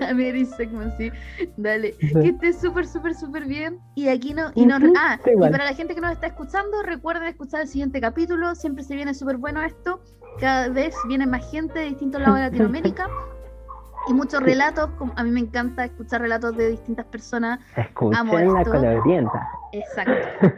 Amiga 0.08 0.46
Segman, 0.56 0.92
sí. 0.98 1.10
Dale. 1.56 1.94
Que 1.98 2.28
estés 2.28 2.60
súper, 2.60 2.86
súper, 2.86 3.14
súper 3.14 3.44
bien. 3.44 3.80
Y 3.94 4.08
aquí 4.08 4.34
no. 4.34 4.50
Y, 4.54 4.66
no, 4.66 4.76
ah, 4.96 5.18
y 5.24 5.36
para 5.38 5.64
la 5.64 5.74
gente 5.74 5.94
que 5.94 6.00
nos 6.00 6.12
está 6.12 6.26
escuchando, 6.26 6.82
recuerden 6.82 7.24
escuchar 7.24 7.62
el 7.62 7.68
siguiente 7.68 8.00
capítulo. 8.00 8.54
Siempre 8.54 8.84
se 8.84 8.94
viene 8.94 9.14
súper 9.14 9.36
bueno 9.36 9.62
esto. 9.62 10.00
Cada 10.40 10.68
vez 10.68 10.94
viene 11.08 11.26
más 11.26 11.50
gente 11.50 11.78
de 11.78 11.86
distintos 11.86 12.20
lados 12.20 12.36
de 12.36 12.42
Latinoamérica. 12.42 13.08
y 14.08 14.14
muchos 14.14 14.42
relatos. 14.42 14.90
A 15.16 15.24
mí 15.24 15.30
me 15.30 15.40
encanta 15.40 15.84
escuchar 15.84 16.20
relatos 16.20 16.56
de 16.56 16.70
distintas 16.70 17.06
personas. 17.06 17.60
Escuchen 17.76 18.52
la 18.54 18.64
colorienta. 18.64 19.48
Exacto. 19.72 20.56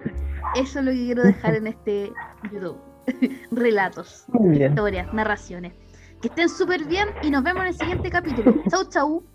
Eso 0.56 0.78
es 0.78 0.84
lo 0.84 0.90
que 0.92 0.98
quiero 0.98 1.22
dejar 1.22 1.54
en 1.56 1.66
este 1.66 2.12
YouTube. 2.52 2.78
Relatos, 3.50 4.26
historias, 4.52 5.12
narraciones. 5.12 5.74
Que 6.24 6.28
estén 6.28 6.48
súper 6.48 6.87
bien 6.87 7.06
y 7.20 7.30
nos 7.30 7.42
vemos 7.42 7.64
en 7.64 7.68
el 7.68 7.74
siguiente 7.74 8.08
capítulo. 8.08 8.50
Chau, 8.70 8.88
chau. 8.88 9.34